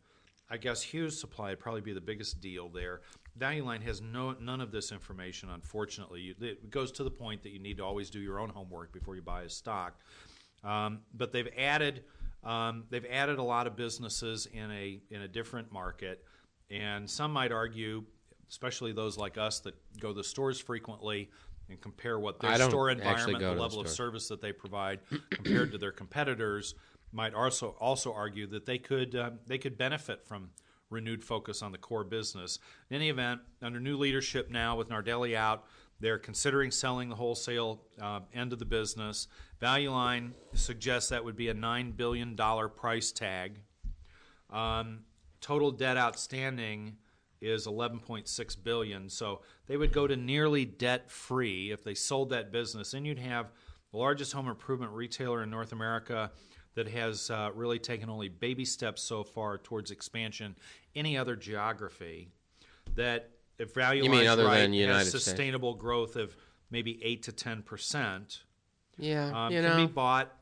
I 0.50 0.58
guess 0.58 0.82
Hughes 0.82 1.18
Supply 1.18 1.50
would 1.50 1.58
probably 1.58 1.80
be 1.80 1.94
the 1.94 2.02
biggest 2.02 2.42
deal 2.42 2.68
there. 2.68 3.00
Value 3.34 3.64
Line 3.64 3.80
has 3.80 4.02
no 4.02 4.32
none 4.32 4.60
of 4.60 4.70
this 4.70 4.92
information, 4.92 5.48
unfortunately. 5.50 6.36
It 6.38 6.70
goes 6.70 6.92
to 6.92 7.02
the 7.02 7.10
point 7.10 7.42
that 7.44 7.50
you 7.50 7.58
need 7.58 7.78
to 7.78 7.84
always 7.84 8.10
do 8.10 8.20
your 8.20 8.38
own 8.38 8.50
homework 8.50 8.92
before 8.92 9.16
you 9.16 9.22
buy 9.22 9.42
a 9.42 9.48
stock. 9.48 9.98
Um, 10.62 11.00
but 11.14 11.32
they've 11.32 11.48
added 11.58 12.04
um, 12.44 12.84
they've 12.90 13.06
added 13.10 13.38
a 13.38 13.42
lot 13.42 13.66
of 13.66 13.74
businesses 13.74 14.46
in 14.52 14.70
a 14.70 15.00
in 15.10 15.22
a 15.22 15.28
different 15.28 15.72
market, 15.72 16.22
and 16.70 17.08
some 17.08 17.32
might 17.32 17.52
argue, 17.52 18.04
especially 18.50 18.92
those 18.92 19.16
like 19.16 19.38
us 19.38 19.60
that 19.60 19.74
go 19.98 20.08
to 20.08 20.14
the 20.14 20.24
stores 20.24 20.60
frequently 20.60 21.30
and 21.68 21.80
compare 21.80 22.18
what 22.18 22.40
their 22.40 22.56
store 22.58 22.90
environment, 22.90 23.40
the 23.40 23.52
level 23.52 23.80
of 23.80 23.88
service 23.88 24.28
that 24.28 24.40
they 24.40 24.52
provide 24.52 25.00
compared 25.30 25.72
to 25.72 25.78
their 25.78 25.92
competitors, 25.92 26.74
might 27.12 27.34
also 27.34 27.76
also 27.80 28.12
argue 28.12 28.46
that 28.48 28.66
they 28.66 28.78
could 28.78 29.14
uh, 29.14 29.30
they 29.46 29.58
could 29.58 29.78
benefit 29.78 30.26
from 30.26 30.50
renewed 30.90 31.24
focus 31.24 31.62
on 31.62 31.72
the 31.72 31.78
core 31.78 32.04
business. 32.04 32.58
In 32.90 32.96
any 32.96 33.08
event, 33.08 33.40
under 33.62 33.80
new 33.80 33.96
leadership 33.96 34.50
now 34.50 34.76
with 34.76 34.88
Nardelli 34.88 35.34
out, 35.34 35.64
they're 36.00 36.18
considering 36.18 36.70
selling 36.70 37.08
the 37.08 37.14
wholesale 37.14 37.80
uh, 38.00 38.20
end 38.34 38.52
of 38.52 38.58
the 38.58 38.64
business. 38.64 39.28
Value 39.60 39.90
Line 39.90 40.34
suggests 40.52 41.10
that 41.10 41.24
would 41.24 41.36
be 41.36 41.48
a 41.48 41.54
nine 41.54 41.92
billion 41.92 42.36
dollar 42.36 42.68
price 42.68 43.12
tag. 43.12 43.58
Um, 44.50 45.00
total 45.40 45.70
debt 45.70 45.96
outstanding 45.96 46.96
is 47.44 47.66
11.6 47.66 48.56
billion, 48.62 49.08
so 49.08 49.42
they 49.66 49.76
would 49.76 49.92
go 49.92 50.06
to 50.06 50.16
nearly 50.16 50.64
debt 50.64 51.10
free 51.10 51.70
if 51.70 51.84
they 51.84 51.94
sold 51.94 52.30
that 52.30 52.50
business, 52.50 52.94
and 52.94 53.06
you'd 53.06 53.18
have 53.18 53.52
the 53.92 53.98
largest 53.98 54.32
home 54.32 54.48
improvement 54.48 54.92
retailer 54.92 55.42
in 55.42 55.50
North 55.50 55.72
America 55.72 56.30
that 56.74 56.88
has 56.88 57.30
uh, 57.30 57.50
really 57.54 57.78
taken 57.78 58.10
only 58.10 58.28
baby 58.28 58.64
steps 58.64 59.02
so 59.02 59.22
far 59.22 59.58
towards 59.58 59.90
expansion. 59.90 60.56
Any 60.96 61.16
other 61.16 61.36
geography 61.36 62.28
that 62.96 63.30
if 63.58 63.74
value 63.74 64.02
You 64.04 64.10
mean 64.10 64.26
other 64.26 64.44
right, 64.46 64.58
than 64.58 64.72
United 64.72 64.98
has 64.98 65.08
States? 65.10 65.24
sustainable 65.24 65.74
growth 65.74 66.16
of 66.16 66.36
maybe 66.70 66.98
eight 67.04 67.22
to 67.24 67.32
ten 67.32 67.62
percent 67.62 68.42
yeah, 68.98 69.46
um, 69.46 69.52
you 69.52 69.60
can 69.60 69.70
know, 69.70 69.86
be 69.86 69.92
bought 69.92 70.32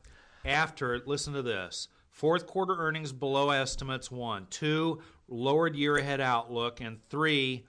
after. 0.45 0.99
Listen 1.05 1.33
to 1.33 1.41
this: 1.41 1.87
fourth 2.09 2.47
quarter 2.47 2.75
earnings 2.77 3.11
below 3.11 3.49
estimates. 3.49 4.11
One, 4.11 4.47
two, 4.49 5.01
lowered 5.27 5.75
year 5.75 5.97
ahead 5.97 6.21
outlook, 6.21 6.81
and 6.81 6.99
three, 7.09 7.65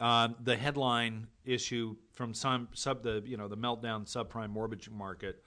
uh, 0.00 0.28
the 0.42 0.56
headline 0.56 1.26
issue 1.44 1.96
from 2.12 2.34
some 2.34 2.68
sub 2.72 3.02
the 3.02 3.22
you 3.24 3.36
know 3.36 3.48
the 3.48 3.56
meltdown 3.56 4.06
subprime 4.06 4.50
mortgage 4.50 4.90
market. 4.90 5.42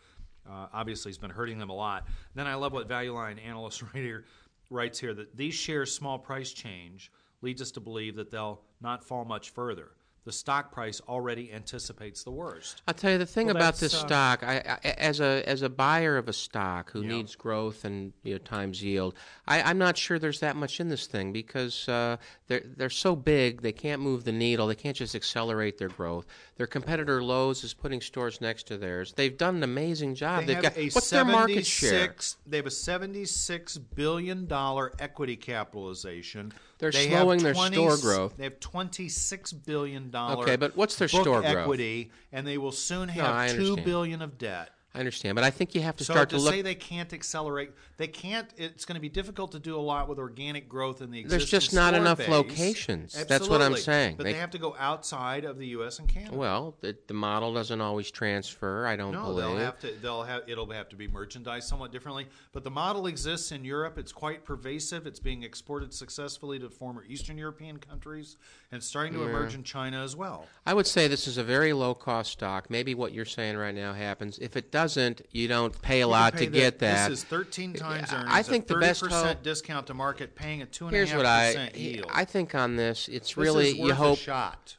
Uh, 0.50 0.68
obviously, 0.74 1.10
has 1.10 1.18
been 1.18 1.30
hurting 1.30 1.60
them 1.60 1.70
a 1.70 1.76
lot. 1.76 2.08
Then 2.34 2.48
I 2.48 2.56
love 2.56 2.74
what 2.74 2.88
Value 2.88 3.14
Line 3.14 3.38
analyst 3.40 3.82
right 3.94 4.04
here 4.04 4.26
writes 4.70 5.00
here 5.00 5.14
that 5.14 5.36
these 5.38 5.54
shares' 5.54 5.94
small 5.94 6.18
price 6.18 6.52
change 6.52 7.12
leads 7.42 7.62
us 7.62 7.72
to 7.72 7.80
believe 7.80 8.16
that 8.16 8.32
they'll 8.32 8.62
not 8.82 9.04
fall 9.04 9.26
much 9.26 9.52
further. 9.52 9.92
The 10.24 10.32
stock 10.32 10.72
price 10.72 11.02
already 11.10 11.52
anticipates 11.52 12.24
the 12.24 12.30
worst. 12.30 12.84
I'll 12.88 12.94
tell 12.94 13.12
you 13.12 13.18
the 13.18 13.26
thing 13.26 13.48
Well, 13.48 13.56
about 13.56 13.78
this 13.78 13.96
uh, 13.96 14.06
stock. 14.06 14.44
I, 14.44 14.78
I, 14.84 14.90
as 14.90 15.20
a 15.20 15.42
as 15.48 15.64
a 15.64 15.70
buyer 15.70 16.16
of 16.16 16.30
a 16.30 16.34
stock 16.34 16.92
who 16.92 17.02
Yeah. 17.02 17.08
needs 17.08 17.36
growth 17.36 17.86
and 17.86 18.14
you 18.22 18.34
know, 18.34 18.38
times 18.38 18.84
yield, 18.84 19.16
I, 19.48 19.64
I'm 19.64 19.80
not 19.80 19.98
sure 19.98 20.20
there's 20.20 20.40
that 20.42 20.56
much 20.56 20.80
in 20.80 20.90
this 20.90 21.08
thing 21.08 21.34
because 21.34 21.90
uh, 21.90 22.18
they're 22.46 22.62
they're 22.78 22.92
so 22.92 23.16
big 23.16 23.64
they 23.64 23.72
can't 23.72 24.00
move 24.00 24.24
the 24.24 24.32
needle. 24.32 24.68
They 24.68 24.76
can't 24.76 24.96
just 24.96 25.16
accelerate 25.16 25.80
their 25.80 25.90
growth. 25.90 26.28
Their 26.56 26.68
competitor 26.68 27.24
Lowe's 27.24 27.64
is 27.64 27.74
putting 27.74 28.00
stores 28.00 28.42
next 28.42 28.68
to 28.68 28.78
theirs. 28.78 29.14
They've 29.14 29.36
done 29.36 29.56
an 29.56 29.64
amazing 29.64 30.14
job. 30.14 30.42
They 30.42 30.54
They've 30.54 30.64
have 30.64 30.76
got 30.76 30.78
a 30.78 30.90
what's 30.92 31.10
their 31.10 31.26
market 31.26 31.66
share? 31.66 32.14
They 32.46 32.58
have 32.58 32.68
a 32.68 32.72
seventy-six 32.72 33.80
billion 33.80 34.46
dollar 34.46 34.94
equity 35.00 35.36
capitalization. 35.36 36.54
They're 36.82 36.90
They 36.90 37.10
slowing 37.10 37.42
have 37.42 37.56
their 37.56 37.72
store 37.72 37.96
growth. 37.98 38.38
They 38.38 38.44
have 38.44 38.60
twenty-six 38.60 39.54
billion 39.54 40.10
dollar. 40.10 40.42
Okay, 40.42 40.56
but 40.56 40.76
what's 40.76 40.96
their 40.96 41.08
store 41.08 41.42
growth? 41.42 41.46
equity, 41.46 42.10
and 42.32 42.46
they 42.46 42.58
will 42.58 42.72
soon 42.72 43.08
have 43.08 43.52
two 43.52 43.60
understand. 43.60 43.86
billion 43.86 44.22
of 44.24 44.40
debt. 44.40 44.72
I 44.94 45.00
understand, 45.00 45.36
but 45.36 45.44
I 45.46 45.52
think 45.52 45.74
you 45.74 45.82
have 45.82 45.96
to 45.98 46.04
So 46.04 46.14
start 46.14 46.30
to, 46.32 46.36
to 46.36 46.42
look. 46.42 46.54
say 46.54 46.62
they 46.62 46.76
can't 46.76 47.14
accelerate, 47.14 47.72
they 47.96 48.08
can't. 48.08 48.50
It's 48.58 48.84
going 48.84 48.96
to 48.96 49.02
be 49.02 49.08
difficult 49.08 49.54
to 49.54 49.60
do 49.60 49.78
a 49.78 49.80
lot 49.80 50.10
with 50.10 50.20
organic 50.20 50.68
growth 50.68 51.02
in 51.02 51.12
the 51.12 51.24
There's 51.24 51.50
just 51.50 51.74
not 51.74 51.94
enough 51.94 52.18
base. 52.18 52.28
locations. 52.28 53.14
That's 53.14 53.48
what 53.48 53.62
I'm 53.62 53.74
Absolutely. 53.74 53.82
saying. 53.82 54.16
But 54.18 54.24
They- 54.26 54.34
they, 54.34 54.40
have 54.40 54.52
to 54.52 54.58
go 54.58 54.76
outside 54.78 55.46
of 55.46 55.58
the 55.58 55.68
U.S. 55.68 56.00
and 56.00 56.10
Canada. 56.10 56.36
well, 56.36 56.76
the, 56.82 56.98
the 57.08 57.14
model 57.14 57.54
doesn't 57.54 57.80
always 57.80 58.12
transfer. 58.12 58.86
I 58.86 58.96
don't 58.98 59.14
no, 59.14 59.24
believe. 59.26 59.38
they'll 59.46 59.58
have 59.58 59.80
to. 59.80 59.92
They'll 60.02 60.24
have. 60.24 60.42
It'll 60.48 60.70
have 60.72 60.90
to 60.90 60.96
be 60.98 61.08
merchandised 61.08 61.70
somewhat 61.70 61.92
differently. 61.94 62.28
But 62.52 62.64
the 62.66 62.72
model 62.72 63.08
exists 63.08 63.52
in 63.54 63.64
Europe. 63.64 63.98
It's 63.98 64.12
quite 64.12 64.44
pervasive. 64.44 65.08
It's 65.08 65.20
being 65.20 65.44
exported 65.44 65.94
successfully 65.94 66.60
to 66.60 66.70
former 66.70 67.06
Eastern 67.08 67.38
European 67.38 67.78
countries, 67.78 68.36
and 68.74 68.84
starting 68.84 69.14
to 69.14 69.24
emerge 69.24 69.56
in 69.56 69.64
China 69.64 70.04
as 70.04 70.16
well. 70.18 70.48
I 70.66 70.74
would 70.74 70.88
say 70.88 71.08
this 71.08 71.28
is 71.28 71.38
a 71.38 71.44
very 71.44 71.72
low 71.72 71.94
cost 71.94 72.32
stock. 72.32 72.70
Maybe 72.70 72.94
what 72.94 73.14
you're 73.14 73.24
saying 73.26 73.56
right 73.56 73.74
now 73.76 73.94
happens. 73.94 74.38
If 74.40 74.58
it 74.58 74.72
doesn't, 74.82 75.22
you 75.32 75.48
don't 75.48 75.80
pay 75.82 75.98
a 75.98 76.00
You 76.00 76.06
lot 76.08 76.34
can 76.34 76.46
to 76.46 76.50
the- 76.50 76.58
get 76.60 76.80
that. 76.80 77.10
This 77.10 77.20
is 77.20 77.24
13 77.26 77.74
times 77.74 78.12
earnings. 78.12 78.30
I 78.32 78.44
think 78.44 78.68
the 78.68 78.76
best 78.78 79.04
30% 79.04 79.12
hope- 79.12 79.44
discount 79.44 79.88
to 79.88 79.94
market, 79.94 80.36
paying 80.36 80.62
a 80.62 80.66
two 80.66 80.88
and 80.88 80.96
a 80.96 81.06
half 81.06 81.16
what 81.18 81.26
I 81.26 81.48
percent 81.48 81.78
yield. 81.78 82.06
I 82.12 82.26
think 82.26 82.56
on 82.56 82.76
this. 82.76 83.08
It's 83.08 83.30
This 83.30 83.38
really 83.38 83.72
you 83.72 83.94
hope 83.94 84.20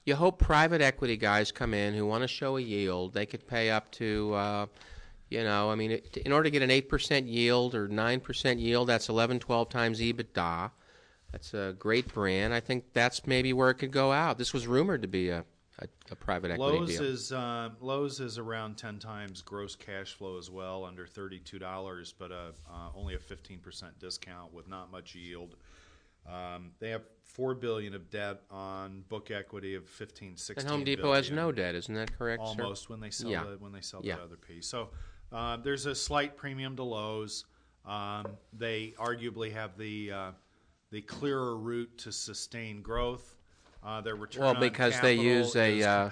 you 0.04 0.14
hope 0.16 0.38
private 0.38 0.80
equity 0.80 1.16
guys 1.16 1.52
come 1.52 1.74
in 1.74 1.94
who 1.94 2.06
want 2.06 2.22
to 2.22 2.28
show 2.28 2.56
a 2.56 2.60
yield. 2.60 3.14
They 3.14 3.26
could 3.26 3.46
pay 3.46 3.70
up 3.70 3.90
to, 3.92 4.34
uh, 4.34 4.66
you 5.30 5.44
know, 5.44 5.70
I 5.70 5.74
mean, 5.74 5.92
it, 5.92 6.16
in 6.18 6.32
order 6.32 6.44
to 6.44 6.50
get 6.50 6.62
an 6.62 6.70
eight 6.70 6.88
percent 6.88 7.26
yield 7.26 7.74
or 7.74 7.88
nine 7.88 8.20
percent 8.20 8.60
yield, 8.60 8.88
that's 8.88 9.08
11, 9.08 9.38
12 9.38 9.68
times 9.68 10.00
EBITDA. 10.00 10.70
That's 11.30 11.54
a 11.54 11.74
great 11.78 12.12
brand. 12.12 12.52
I 12.52 12.60
think 12.60 12.92
that's 12.92 13.26
maybe 13.26 13.52
where 13.54 13.70
it 13.70 13.74
could 13.74 13.90
go 13.92 14.12
out. 14.12 14.36
This 14.36 14.52
was 14.52 14.66
rumored 14.66 15.00
to 15.00 15.08
be 15.08 15.30
a, 15.30 15.44
a, 15.78 15.86
a 16.10 16.16
private 16.16 16.50
equity 16.50 16.78
Lowe's 16.78 16.88
deal. 16.90 17.02
is 17.04 17.32
uh, 17.32 17.70
Lowe's 17.80 18.20
is 18.20 18.38
around 18.38 18.76
10 18.76 18.98
times 18.98 19.42
gross 19.42 19.74
cash 19.74 20.14
flow 20.14 20.38
as 20.38 20.50
well, 20.50 20.84
under 20.84 21.06
$32, 21.06 22.14
but 22.18 22.30
uh, 22.30 22.34
uh, 22.70 22.88
only 22.94 23.14
a 23.14 23.18
15% 23.18 23.58
discount 23.98 24.52
with 24.52 24.68
not 24.68 24.90
much 24.92 25.14
yield. 25.14 25.56
Um, 26.30 26.70
they 26.78 26.90
have 26.90 27.02
four 27.24 27.54
billion 27.54 27.94
of 27.94 28.10
debt 28.10 28.42
on 28.50 29.02
book 29.08 29.30
equity 29.30 29.74
of 29.74 29.88
15, 29.88 30.36
16 30.36 30.60
and 30.62 30.70
Home 30.70 30.84
Depot 30.84 31.12
has 31.14 31.30
no 31.30 31.50
debt, 31.50 31.74
isn't 31.74 31.94
that 31.94 32.16
correct, 32.16 32.42
sir? 32.46 32.62
almost 32.62 32.88
when 32.90 33.00
they 33.00 33.10
sell 33.10 33.30
Yeah. 33.30 33.44
the, 33.44 33.56
when 33.58 33.72
they 33.72 33.80
sell 33.80 34.02
Yeah. 34.04 34.16
the 34.16 34.22
other 34.22 34.36
piece. 34.36 34.66
So 34.66 34.90
uh, 35.32 35.56
there's 35.56 35.86
a 35.86 35.94
slight 35.94 36.36
premium 36.36 36.76
to 36.76 36.82
Lowe's. 36.84 37.44
Um, 37.84 38.26
they 38.52 38.94
arguably 38.98 39.52
have 39.52 39.76
the 39.76 40.12
uh, 40.12 40.30
the 40.90 41.00
clearer 41.00 41.56
route 41.56 41.96
to 41.98 42.12
sustain 42.12 42.82
growth. 42.82 43.34
Uh, 43.84 44.00
their 44.00 44.14
return 44.14 44.42
Well, 44.42 44.54
because 44.54 45.00
they 45.00 45.14
use 45.14 45.56
a, 45.56 45.82
uh, 45.82 46.08